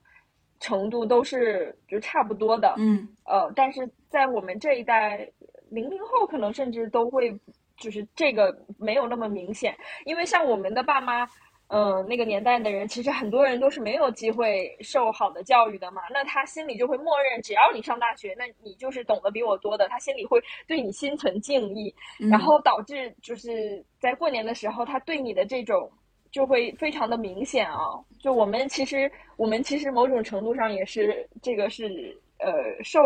[0.62, 5.26] 程度都是就差不多的，嗯，呃，但是在我们这一代，
[5.70, 7.34] 零零后可能甚至都会，
[7.78, 9.74] 就是这个没有那么明显，
[10.04, 11.26] 因为像我们的爸妈，
[11.70, 21.94] 嗯，那个年代的人，其实很多人都是没有机会受好的教育的嘛，那他心里就会默认，只要你上大学，那你就是懂得比我多的，他心里会对你心存敬意，
[22.30, 25.92] 然后导致就是在过年的时候，他对你的这种。
[26.32, 27.80] 就会非常的明显啊！
[28.20, 33.00] 就我们其实，我们其实某种程度上也是这个是呃受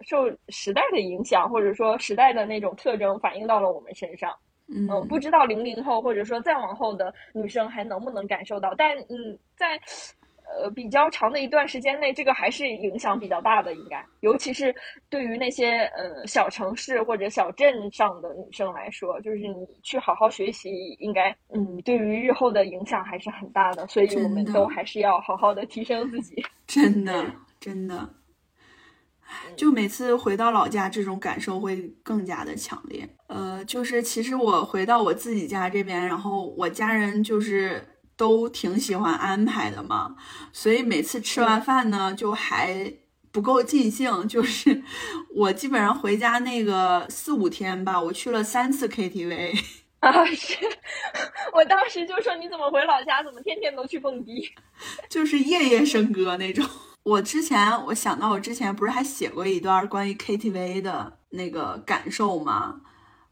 [0.00, 4.36] 受时代的影响，或者说时代的那种特征反映到了我们身上。
[4.68, 9.80] 嗯，不知道零零后或者说再往后的女生还能不能感受到，但嗯，在。
[10.46, 14.72] 呃，比较长的一段时间内，这个还是影响比较大的，应该，尤其是
[15.08, 20.70] 对于那些呃小城市或者小镇上的女生来说，就是你去好好学习，
[21.00, 26.36] 应该，嗯，对于日后的影响还是很大的，所以我们都还是要好好的提升自己。
[26.68, 27.24] 真的，
[27.58, 28.06] 真的，
[29.56, 33.08] 就每次回到老家，这种感受会更加的强烈。
[33.34, 37.88] 呃，就是其实我回到我自己家这边，然后我家人就是。
[38.16, 40.14] 都挺喜欢安排的嘛，
[40.52, 42.94] 所以每次吃完饭呢，就还
[43.32, 44.28] 不够尽兴。
[44.28, 44.84] 就是
[45.34, 49.58] 我基本上回家那个四五天吧，我去了三次 KTV
[49.98, 50.24] 啊！
[50.26, 50.56] 是
[51.52, 54.48] 我当时就说你怎么回老家，怎么天天都去蹦迪，
[55.10, 56.64] 就是夜夜笙歌那种。
[57.02, 62.80] 我之前我想到我之前不是还写过一段关于 KTV 的那个感受吗？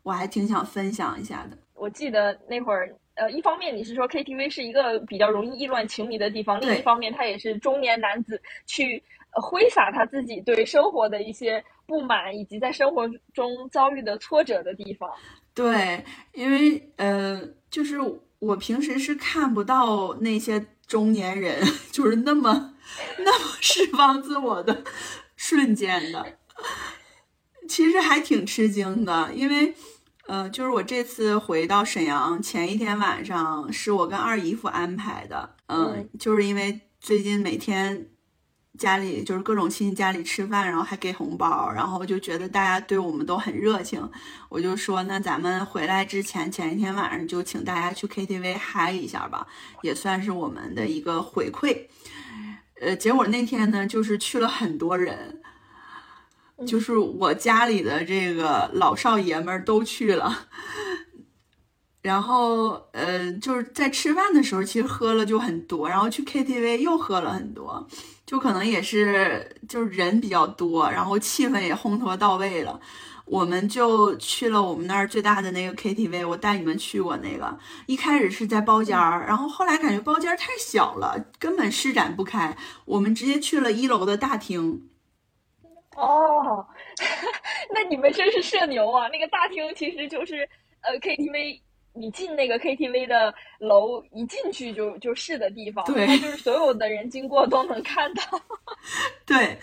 [0.03, 1.59] 我还挺想分享一下的。
[1.75, 2.95] 我记得那会儿。
[3.15, 9.03] 呃，一方面你是说 KTV 是一个比较容易意乱情迷的地方，另一方面它也是中年男子去
[9.33, 15.11] 挥洒他自己对生活的一些不满，以及在生活中遭遇的挫折的地方。
[15.53, 16.03] 对，
[16.33, 17.39] 因为呃，
[17.69, 17.99] 就是
[18.39, 21.63] 我平时是看不到那些中年人
[21.93, 22.75] 就是那么
[23.19, 24.83] 那么释放自我的
[25.37, 26.39] 瞬间的，
[27.69, 29.75] 其实还挺吃惊的，因为。
[30.29, 35.57] 呃，就是我这次回到沈阳前一天晚上，是我跟二姨夫安排的。
[35.67, 38.09] 嗯，就是因为最近每天
[38.79, 44.09] 家里就是各种亲戚家里吃饭，然后还给红包，然后就觉得大家对我们都很热情。
[44.49, 49.47] 我就说，那咱们回来之前前一天晚上就请大家去 KTV 嗨一下吧，
[49.83, 51.87] 也算是我们的一个回馈。
[52.81, 55.41] 呃，结果那天呢，就是去了很多人。
[56.67, 60.47] 就是我家里的这个老少爷们儿都去了，
[62.03, 67.87] 然后呃，就是在吃饭的时候，其实喝了就很多，然后去 KTV 又喝了很多，
[68.25, 72.81] 就可能也是就是人比较多，然后气氛也烘托到位了。
[73.25, 77.57] 我们就去了我们那儿最大的那个 KTV，我带你们去过那个。
[77.87, 82.57] 一开始是在包间儿，然后后来感觉包间儿太小了，根本施展不开。
[82.85, 84.89] 我们直接去了一楼的大厅。
[85.97, 86.67] 哦，
[87.75, 89.09] 那你们真是社牛啊！
[89.09, 90.49] 那个大厅其实就是
[90.83, 91.61] 呃 KTV。
[91.95, 98.23] 你进那个 KTV 的楼，一进去就就是的地方，对，就是所有的人经过都能看到。
[99.27, 99.59] 对，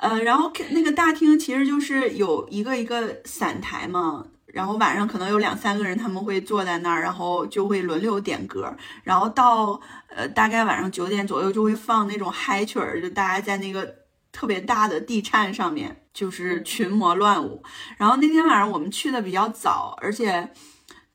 [0.00, 8.74] 呃，然后那个大厅其实就是有一个一个散台嘛，然后晚上可能有两三个人，他们会坐在那儿，然后就会轮流点歌，
[9.04, 9.78] 然后到
[10.08, 13.94] 呃大概晚上九点左右就会放那种嗨曲儿，就大家在那个
[14.36, 17.62] 特别大的地颤上面就是群魔乱舞。
[17.96, 20.52] 然后那天晚上我们去的比较早，而且。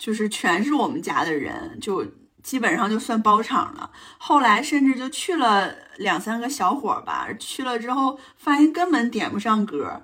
[0.04, 2.04] 就是全是我们家的人，就
[2.42, 3.92] 基本上就算包场了。
[4.18, 10.02] 后来甚至就去了两三个小伙吧，去了之后发现根本点不上歌，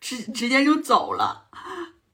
[0.00, 1.44] 直直接就走了。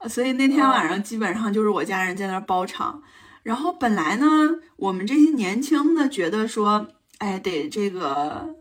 [0.07, 3.01] 所以那天晚上基本上就是我家人在那包场。
[3.41, 4.27] 然后本来呢，
[4.75, 8.53] 我们这些年轻的觉得说，哎，得这个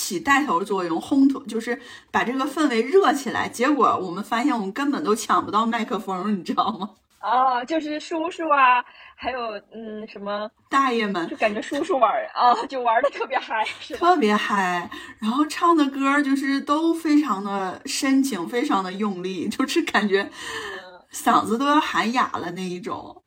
[0.00, 1.78] 起带头作用，烘托，就是
[2.10, 3.46] 把这个氛围热起来。
[3.46, 6.90] 结果我们发现我们根本都抢不到麦克风，你知道吗？
[7.20, 8.82] 啊，就是叔叔啊，
[9.14, 9.38] 还有
[9.74, 13.62] 嗯，什么大爷们，就感觉叔叔玩啊，就玩的特别嗨，
[13.94, 14.88] 特别嗨。
[15.18, 20.30] 然后唱的歌就是都非常的深情，非常的用力，就是感觉
[21.12, 23.19] 嗓子都要喊哑了那一种。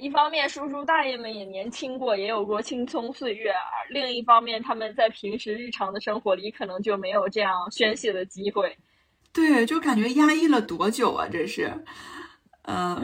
[0.00, 3.52] 哎，一方面叔叔大爷们也年轻过，也有过青葱岁月；
[3.90, 8.76] 另一方面，他们在平时日常的生活里，可能就没有这样宣泄的机会。
[9.32, 11.84] 对，就感觉压抑了多久啊，这是。
[12.62, 13.02] 嗯，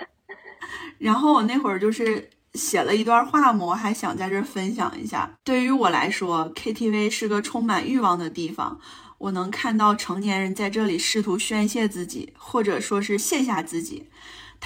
[0.98, 5.38] 然后我那会儿就是写了一段话嘛，我还想在这分享一下。
[5.42, 8.80] 对于我来说，KTV 是个充满欲望的地方。
[9.18, 14.08] 我能看到成年人在这里试图宣泄自己，或者说是卸下自己。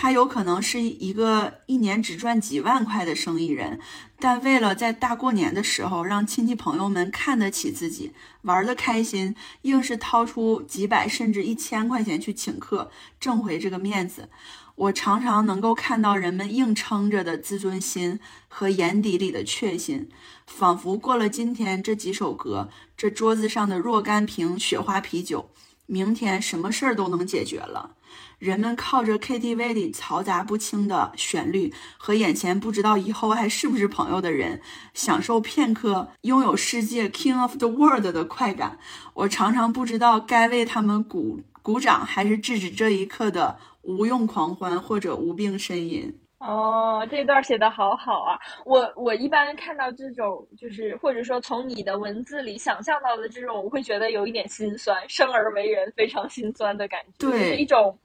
[0.00, 3.80] 他有可能是一个一年只赚几万块的生意人，
[4.20, 8.12] 但为了在大过年的时候让亲戚朋友们看得起自己，
[8.42, 14.28] 玩得开心，硬是掏出几百甚至一千块钱去请客，挣回这个面子。
[14.76, 20.08] 我常常能够看到人们硬撑着的自尊心和眼底里的确信，
[20.46, 25.50] 仿佛过了今天这几首歌，这桌子上的若干瓶雪花啤酒，
[25.86, 27.96] 明天什么事儿都能解决了。
[28.38, 34.60] 人们靠着 KTV 里嘈杂不清的旋律和眼前不知道以后还是不是朋友的人，
[34.94, 38.78] 享受片刻拥有世界 King of the World 的快感。
[39.14, 46.18] 我常常不知道该为他们鼓鼓掌，还是制止这一刻的无用狂欢或者无病呻吟。
[46.38, 48.38] 哦，这段写的好好啊！
[48.64, 57.98] 我我一般看到这种，就是或者说从你的文字里想象到的这种，我会觉得有一点心酸，生而为人非常心酸的感觉，对，一种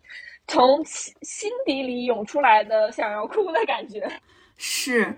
[0.48, 4.10] 从心心底里涌出来的想要哭的感觉。
[4.58, 5.16] 是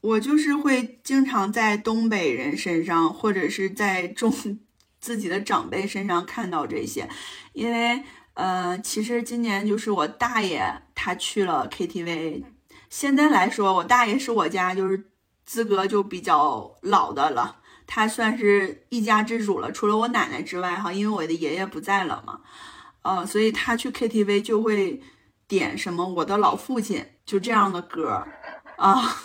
[0.00, 4.32] 我就是会经常在东北人身上，或者是在中
[4.98, 7.06] 自己的长辈身上看到这些，
[7.52, 8.02] 因为。
[8.36, 12.44] 呃，其实今年就是我大爷他去了 KTV。
[12.90, 15.06] 现在来说，我大爷是我家就是
[15.46, 17.56] 资格就比较老的了，
[17.86, 19.72] 他算是一家之主了。
[19.72, 22.40] 除了我奶奶之外，哈，因为我的爷爷不在了嘛，
[23.00, 25.02] 呃，所以他去 KTV 就会
[25.48, 28.38] 点什么我的老父亲就这样的歌儿
[28.76, 29.16] 啊，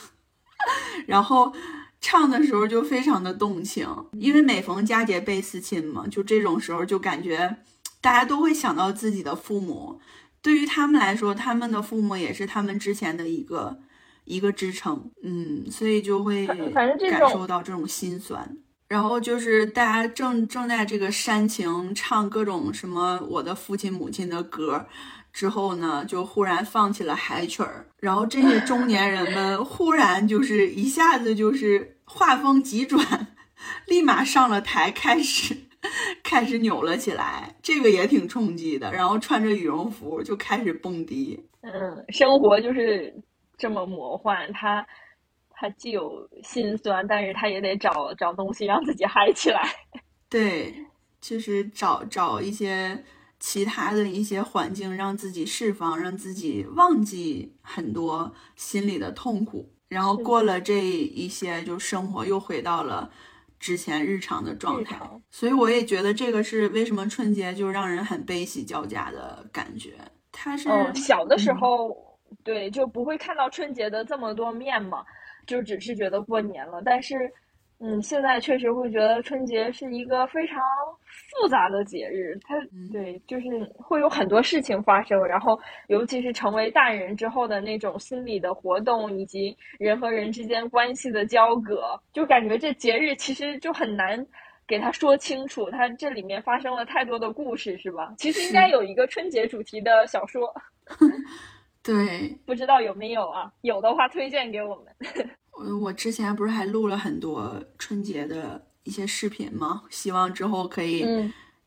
[1.06, 1.54] 然后
[2.00, 7.58] 唱的时候就非常的动情，因为每逢佳节倍思亲嘛，就这种时候就感觉。
[8.02, 10.02] 大家都会想到自己的父母，
[10.42, 13.80] 对于他们来说，他们的父母也是他们之前的一个
[14.26, 18.58] 一个支撑，嗯，所以就会感受到这种心酸。
[18.88, 24.86] 然后就是大家正正在这个煽情唱各种什么我的父亲母亲的歌
[25.32, 33.28] 之后呢，就忽然放起了嗨曲儿，然后这些中年人们 忽然就是一下子就是画风急转，
[33.88, 35.56] 立马上了台开始。
[36.32, 38.90] 开始扭了起来，这个也挺冲击的。
[38.94, 41.38] 然后穿着羽绒服就开始蹦迪。
[41.60, 43.14] 嗯，生活就是
[43.58, 44.88] 这么魔幻，它
[45.50, 49.62] 它既有心酸，但是它也得找找东西让自己嗨起来。
[50.32, 50.74] 对，
[51.20, 53.04] 就是找找一些
[53.38, 59.70] 其他的一些环境，让自己释放，让自己忘记很多心里的痛苦。
[59.90, 63.12] 然后过了这一些，就生活又回到了。
[63.62, 69.94] 之前日常的状态，所以我也觉得这个是为什么春节就让人很悲喜交加的感觉。
[70.32, 71.96] 他是小的时候，
[72.44, 75.06] 对，就不会看到春节的这么多面嘛，
[75.46, 76.82] 就只是觉得过年了。
[76.84, 77.32] 但是，
[77.80, 80.58] 嗯，现在确实会觉得春节是一个非常
[81.32, 82.56] 复杂的节日，它
[82.92, 83.48] 对，就是
[83.78, 94.26] 会有很多事情发生，然后尤其是成为大人之后的那种心理的活动，以及人和人之间关系的交割，就感觉这节日其实就很难。
[94.68, 98.14] 给他说清楚，他这里面发生了太多的故事，是吧？
[98.18, 100.42] 其实应该有一个春节主题的小说。
[101.84, 103.52] 对，不知道有没有啊？
[103.62, 104.86] 有的话推荐给我们。
[105.58, 109.84] 我 我之前不是还录了很多春节的一些视频吗？
[109.90, 111.06] 希望之后可以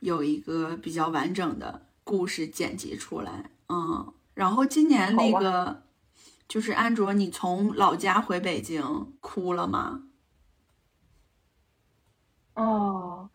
[0.01, 3.51] 有一个比较完整的故事剪辑出来。
[3.69, 5.82] 嗯，然后今年那个
[6.49, 8.82] 就是安卓，你从老家回北京
[9.20, 10.03] 哭了吗？
[12.55, 13.28] 哦，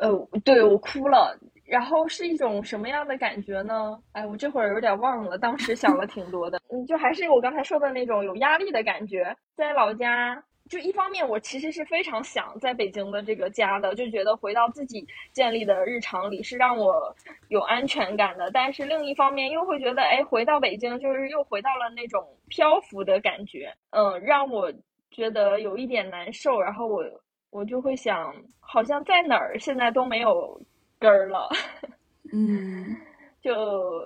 [0.00, 0.10] 呃，
[0.44, 3.98] 对我哭了，然后是一种什么样的感觉呢？
[4.12, 9.34] 哎，我这会儿有点忘了，当时想了挺多的，嗯，就还是我刚才说的那种有压力的感觉。
[9.56, 17.14] 在老家，就一方面我其实是非常想在北京的这个家的，就觉得回到自己建立的日常里是让我
[17.48, 24.72] 有安全感的，但是另一方面又会觉得，哎，回到北京就是又回到了那种漂浮的感觉，嗯，让我
[25.10, 27.04] 觉得有一点难受，然后我。
[27.50, 30.60] 我就会想，好像在哪儿现在都没有
[30.98, 31.48] 根儿了，
[32.34, 32.96] 嗯，
[33.40, 34.04] 就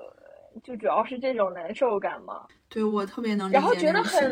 [0.62, 2.46] 就主要是这种难受感嘛。
[2.68, 3.58] 对我特别能理解。
[3.58, 4.30] 然后觉得很，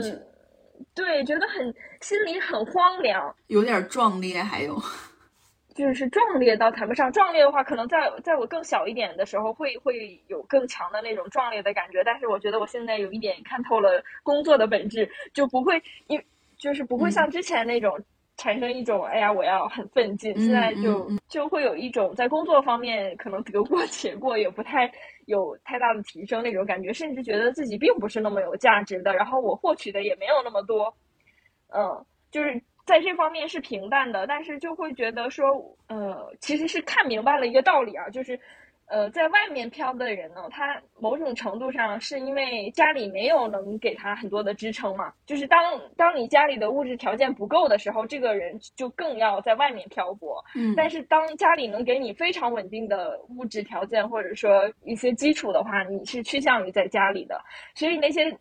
[0.94, 4.77] 对，觉得很心里很荒凉，有点壮烈，还有
[5.74, 12.03] 就是壮烈倒谈不上，壮烈的话，可能在在我更小一点的时候会会有更强的那种壮烈的感觉。
[12.05, 16.23] 但是我觉得我现在有一点看透了工作的本质，就不会因
[16.59, 17.98] 就是不会像之前那种。
[18.39, 24.93] 产生一种哎呀，我要很奋进，现在就就会有一种在工作方面可能得过且过，也不太
[25.27, 30.93] 有太大的提升那种感觉，甚至觉得自己并不是那么有价值的，然后我获取的也没有那么多，
[31.69, 35.47] 嗯，就是在这方面是平淡的，但是就会觉得说，
[35.89, 38.40] 呃，其实是看明白了一个道理啊，就是。
[38.88, 45.12] 呃，在外面漂的人呢，他某种程度上是因为家里没有能给他很多的支撑嘛。
[45.26, 45.58] 就是当
[45.96, 50.44] 当你家里的物质条件不够的时候，这个人就更要在外面漂泊。
[50.54, 57.40] 嗯，但是当家里能给你非常稳定的物质条件，或者说一些基础的话，你是趋向于在家里的。
[57.74, 58.36] 所以那些，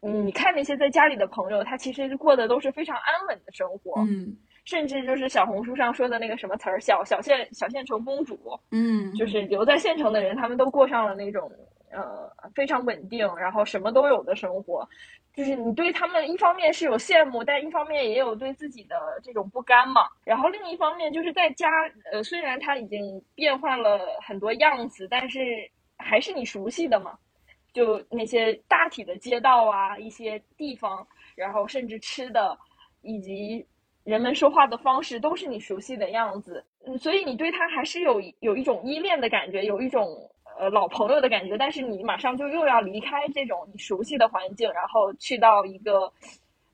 [0.00, 4.00] 你看那些在家里的朋友，他其实过的都是非常安稳的生活。
[4.02, 4.36] 嗯。
[4.68, 8.38] 甚至就是小红书上说的那个什么词儿，小小县小县城公主，
[8.70, 11.50] 嗯，就是留在县城的人，他们都过上了那种
[11.90, 14.86] 呃非常稳定，然后什么都有的生活。
[15.34, 20.02] 就是你对他们一方面是有羡慕，但一方面也有对自己的这种不甘嘛。
[20.22, 21.70] 然后另一方面就是在家，
[22.12, 25.40] 呃，虽然他已经变换了很多样子，但是
[25.96, 27.16] 还是你熟悉的嘛。
[27.72, 32.54] 就那些大体的街道啊，一些地方，然后甚至吃的，
[33.00, 33.66] 以及。
[34.08, 40.08] 人们说话的方式都是你熟悉的样子，嗯，所以你对他还是有有一种依恋的感觉，有一种
[40.58, 41.58] 呃老朋友的感觉。
[41.58, 46.10] 但是你马上就又要离开这种你熟悉的环境，然后去到一个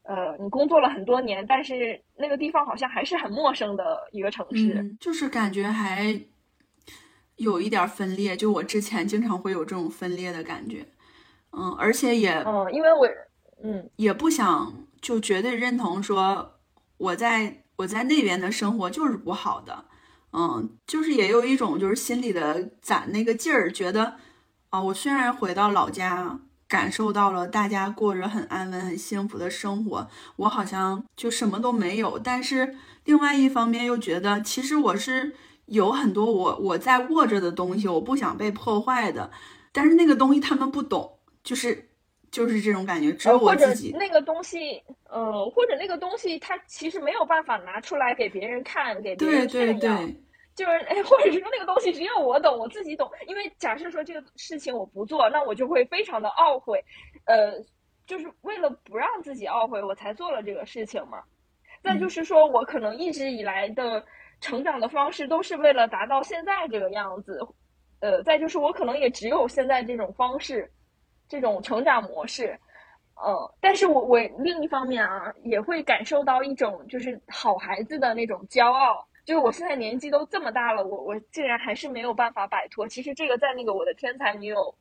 [0.05, 6.16] 呃你工作了很多年，但是那个地方好像还是很陌生的一个城市，就是感觉还
[7.35, 8.36] 有一点分裂。
[8.36, 10.86] 就我之前经常会有这种分裂的感觉，
[11.51, 13.09] 嗯，而且也嗯，因为我
[13.65, 16.52] 嗯也不想就绝对认同说。
[16.97, 19.85] 我在我在那边的生活就是不好的，
[20.33, 24.16] 嗯，就是也有一种就是心里的攒那个劲儿，觉得
[24.71, 26.39] 啊，我虽然回到老家，
[26.69, 32.19] 感受到了大家过着很安稳、很幸福的生活，我好像就什么都没有。
[32.19, 35.35] 但是另外一方面又觉得，其实我是
[35.66, 39.31] 有很多我我在握着的东西，我不想被破坏的。
[39.73, 41.91] 但是那个东西他们不懂，就是。
[42.35, 43.94] 就是这种感觉，只有我自己。
[43.97, 49.98] 那个东西，呃，或者那个东西，它其实没有办法拿出来给别人看，给别人炫耀。
[50.56, 53.09] 就是，哎，或者是说那个东西只有我懂，我自己懂。
[53.28, 56.85] 因为假设说这个事情我不做，那我就会非常的懊悔。
[57.27, 57.52] 呃，
[58.06, 61.23] 就是为了不让自己懊悔，我才做了这个事情嘛。
[61.85, 64.05] 再就是说，我可能一直以来的
[64.40, 67.39] 成长的方式都是为了达到现在这个样子。
[68.01, 70.69] 呃，再就是我可能也只有现在这种方式。
[71.28, 72.59] 这种成长模式，
[73.16, 82.86] 呃，但是我我另一方面啊，也会感受到一种就是好孩子的那种骄傲，就是我现在年纪都这么大了，我我竟然还是没有办法摆脱。
[82.86, 84.74] 其实这个在那个我的天才女友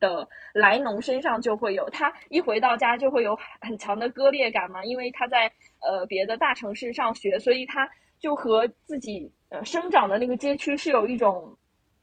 [0.00, 11.56] 的莱农身上就会有，她一回到家就会有很强的割裂感嘛，因为她在呃别的大城市上学，所以她就和自己呃生长的那个街区是有一种。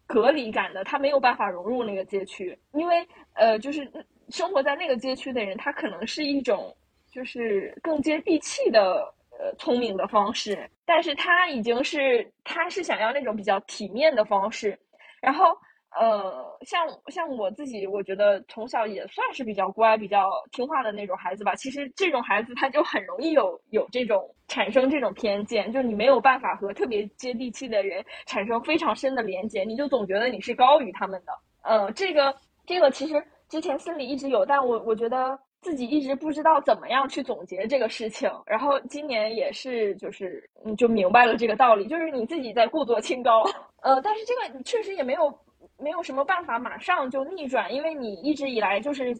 [0.07, 3.87] 隔离感的，他没有办法融入那个街区，因为呃，就是
[4.29, 6.75] 生活在那个街区的人，他可能是一种
[7.11, 14.79] 就是更接地气的呃聪明的方式，但是他已经是他是想要那种比较体面的方式，
[15.21, 15.55] 然后。
[15.99, 21.55] 呃，像像我自己，我觉得从小也算是比较乖、比较听话的那种孩子吧。
[21.55, 31.33] 其实这种孩子他就很容易有有这种产生这种偏见，就你没有办法和特别接地气的人产生非常深的连接，你就总觉得你是高于他们的。
[31.63, 38.31] 呃，这个这个其实之前心里一直有，但我我觉得自己一直不知道怎么样去总结这个事情。
[38.45, 43.43] 然后今年也是就是你就明白了这个道理，就是你自己在故作清高。
[43.81, 45.33] 呃，但是这个确实也没有。
[45.77, 49.17] 没有什么办法马上就逆转，因为你一直以来就是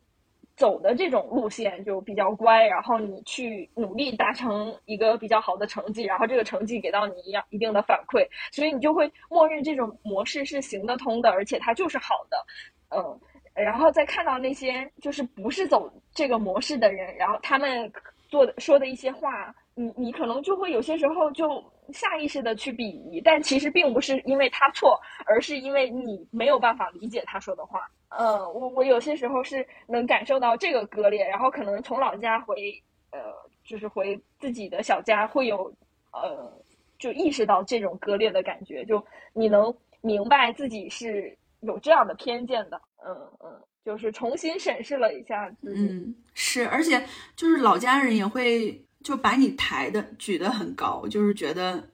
[0.55, 12.45] 走的这种路线就比较乖，然后你去努力达成一个比较好的成绩，然后这个成绩给到你一样一定的反馈，所以你就会默认这种模式是行得通的，而且它就是好的，
[12.89, 13.19] 嗯，
[13.53, 17.91] 然后再看到那些就是不是走这个模式的人，然后他们
[18.29, 19.53] 做的说的一些话。
[19.79, 21.63] 你你可能就会有些时候就
[21.93, 22.81] 下意识的去鄙
[23.11, 27.87] 夷，但其实并不是因为他错，而是因为你没有办法理解他说的话。
[28.09, 32.73] 嗯，我我有些时候是能感受到这个割裂，然后可能从老家回
[33.11, 33.19] 呃，
[33.63, 35.71] 就是回自己的小家，会有
[36.11, 36.51] 呃，
[36.97, 39.71] 就意识到这种割裂的感觉，就你能
[40.01, 42.81] 明白自己是有这样的偏见的。
[43.05, 45.83] 嗯嗯，就是重新审视了一下自己。
[45.87, 47.05] 嗯，是，而且
[47.35, 48.83] 就是老家人也会。
[49.03, 51.89] 就把你抬的举得很高，就是觉得，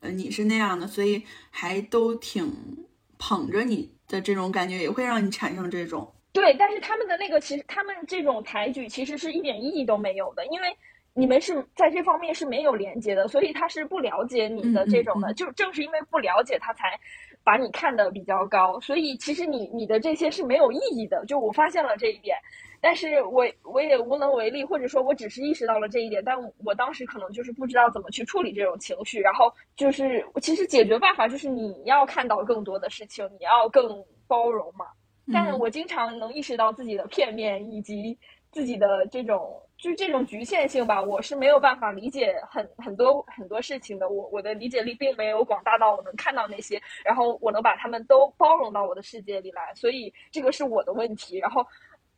[0.00, 2.86] 呃，你是那样的，所以还都挺
[3.18, 6.54] 捧着你的这种感觉，也会让你产生这种对。
[6.58, 10.76] 但是他们的那个，其实他们这种抬举其实是一点意义都没有的，因为
[11.12, 15.34] 你们是在这方面是没有连接的，所以他是不了解你的这种的。
[15.34, 16.98] 就正是因为不了解，他才
[17.46, 18.78] 把你看得比较高。
[18.80, 21.24] 所以其实你你的这些是没有意义的。
[21.26, 22.36] 就我发现了这一点。
[22.78, 34.86] 但是我我也无能为力，或者说，我只是意识到了这一点，但我当时可能就是不知道怎么去处理这种情绪，然后就是其实解决办法就是你要看到更多的事情，你要更包容嘛。
[35.32, 38.16] 但我经常能意识到自己的片面以及
[38.52, 51.64] 自己的这种就是这种局限性吧，我是没有办法理解很很多很多事情的，我我的理解力并没有广大到我能看到那些，然后我能把他们都包容到我的世界里来，所以这个是我的问题，然后。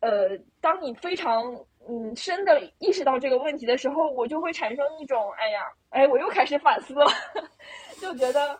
[0.01, 0.29] 呃，
[0.61, 1.53] 当你非常
[1.85, 7.05] 嗯深的意识到这个问题的时候，我就会产生一种，哎呀，哎，我又开始反思了，
[7.99, 8.57] 就觉得，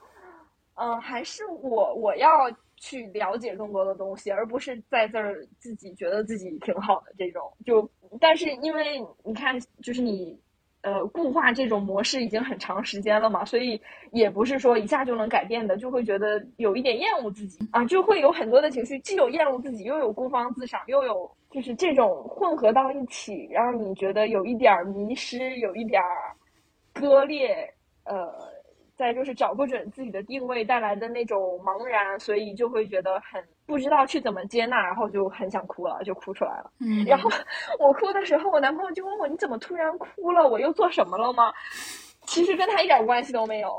[0.76, 7.41] 嗯，还是我我要去了解更多的东西，而不是在这儿自己觉得自己挺好的这种。
[7.65, 7.89] 就，
[8.19, 10.39] 但是因为你看，就是你。
[10.81, 13.77] 呃，固化这种模式已经很长时间了嘛，所以
[14.14, 26.01] 也不是说一下就能改变的，就会觉得有一点厌恶自己啊，就会有很多的情绪，既有厌恶自己，又有孤芳自赏，又有就是这种混合到一起，让你觉得有一点迷失，有一点
[26.93, 27.69] 割裂，
[28.06, 28.34] 呃。
[28.99, 36.69] 再就是找不准自己的定位带来的那种茫然，所以就会觉得很不知道去怎么接纳，然后就很想哭了，就哭出来了。
[36.81, 37.31] 嗯，然后
[37.80, 40.45] 我哭的时候，我男朋友就问我：“你怎么突然哭了？
[40.45, 41.53] 我又做什么了吗？”
[42.27, 43.69] 其实跟他一点关系都没有。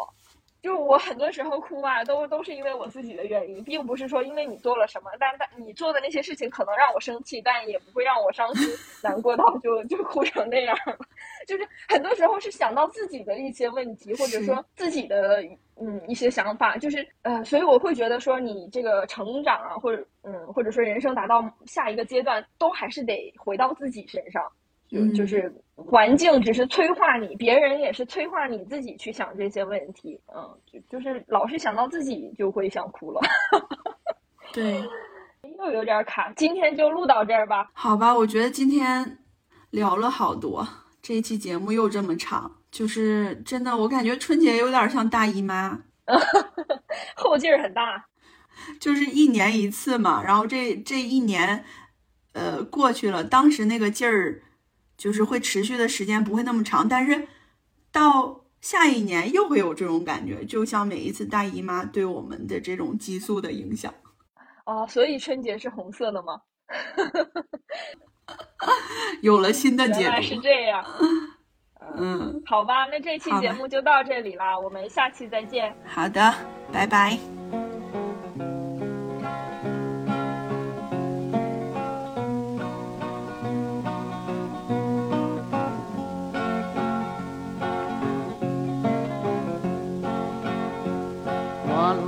[0.63, 5.11] 就我很多时候哭吧，都都是因为我自己的原因，并不是说因为你做了什么。
[5.19, 8.69] 但但你做的那些事情可能让我生气，但也不会让我伤心
[9.03, 10.77] 难过到就就哭成那样。
[11.49, 15.43] 就是很多时候是想到自己的一些问题，或者说自己的
[15.81, 24.43] 嗯一些想法，就是呃，所以我会觉得说你这个成长啊，或者嗯，或者说人生达到下一个阶段，都还是得回到自己身上。
[24.91, 30.21] 就就是环境只是催化你，别人也是催化你自己去想这些问题。
[30.35, 33.21] 嗯，就就是老是想到自己就会想哭了。
[34.53, 34.83] 对，
[35.59, 36.33] 又有点卡。
[36.35, 37.71] 今天就录到这儿吧。
[37.73, 39.19] 好吧，我觉得今天
[39.71, 40.67] 聊了好多，
[41.01, 45.81] 这一期节目又这么长，就是真的，我感觉春节有点像大姨妈，
[47.15, 48.07] 后劲儿很大。
[48.81, 51.65] 就是一年一次嘛，然后这这一年，
[52.33, 54.43] 呃，过去了，当时那个劲儿。
[55.01, 57.27] 就是会持续的时间不会那么长，但是
[57.91, 63.93] 到下一年又会有这种感觉，就像每一次大姨妈对我们的这种激素的影响。
[64.67, 66.43] 哦，所以春节是红色的吗？
[69.23, 70.23] 有了新的 解读。
[70.23, 70.85] 是这样。
[71.97, 75.75] 嗯，好吧，那这期节目就到这里啦，我们下期再见。
[75.87, 76.33] 好的，
[76.71, 77.19] 拜拜。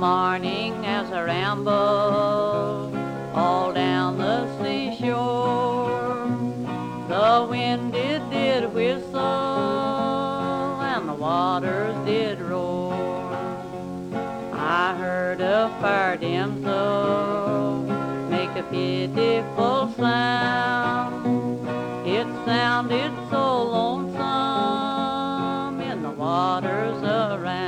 [0.03, 2.91] morning as I ramble
[3.33, 6.27] all down the seashore.
[7.07, 9.21] The wind it did whistle
[10.91, 12.91] and the waters did roar.
[14.51, 17.83] I heard a fire damsel
[18.29, 21.65] make a pitiful sound.
[22.05, 24.19] It sounded so lonesome
[25.79, 27.62] in the waters around.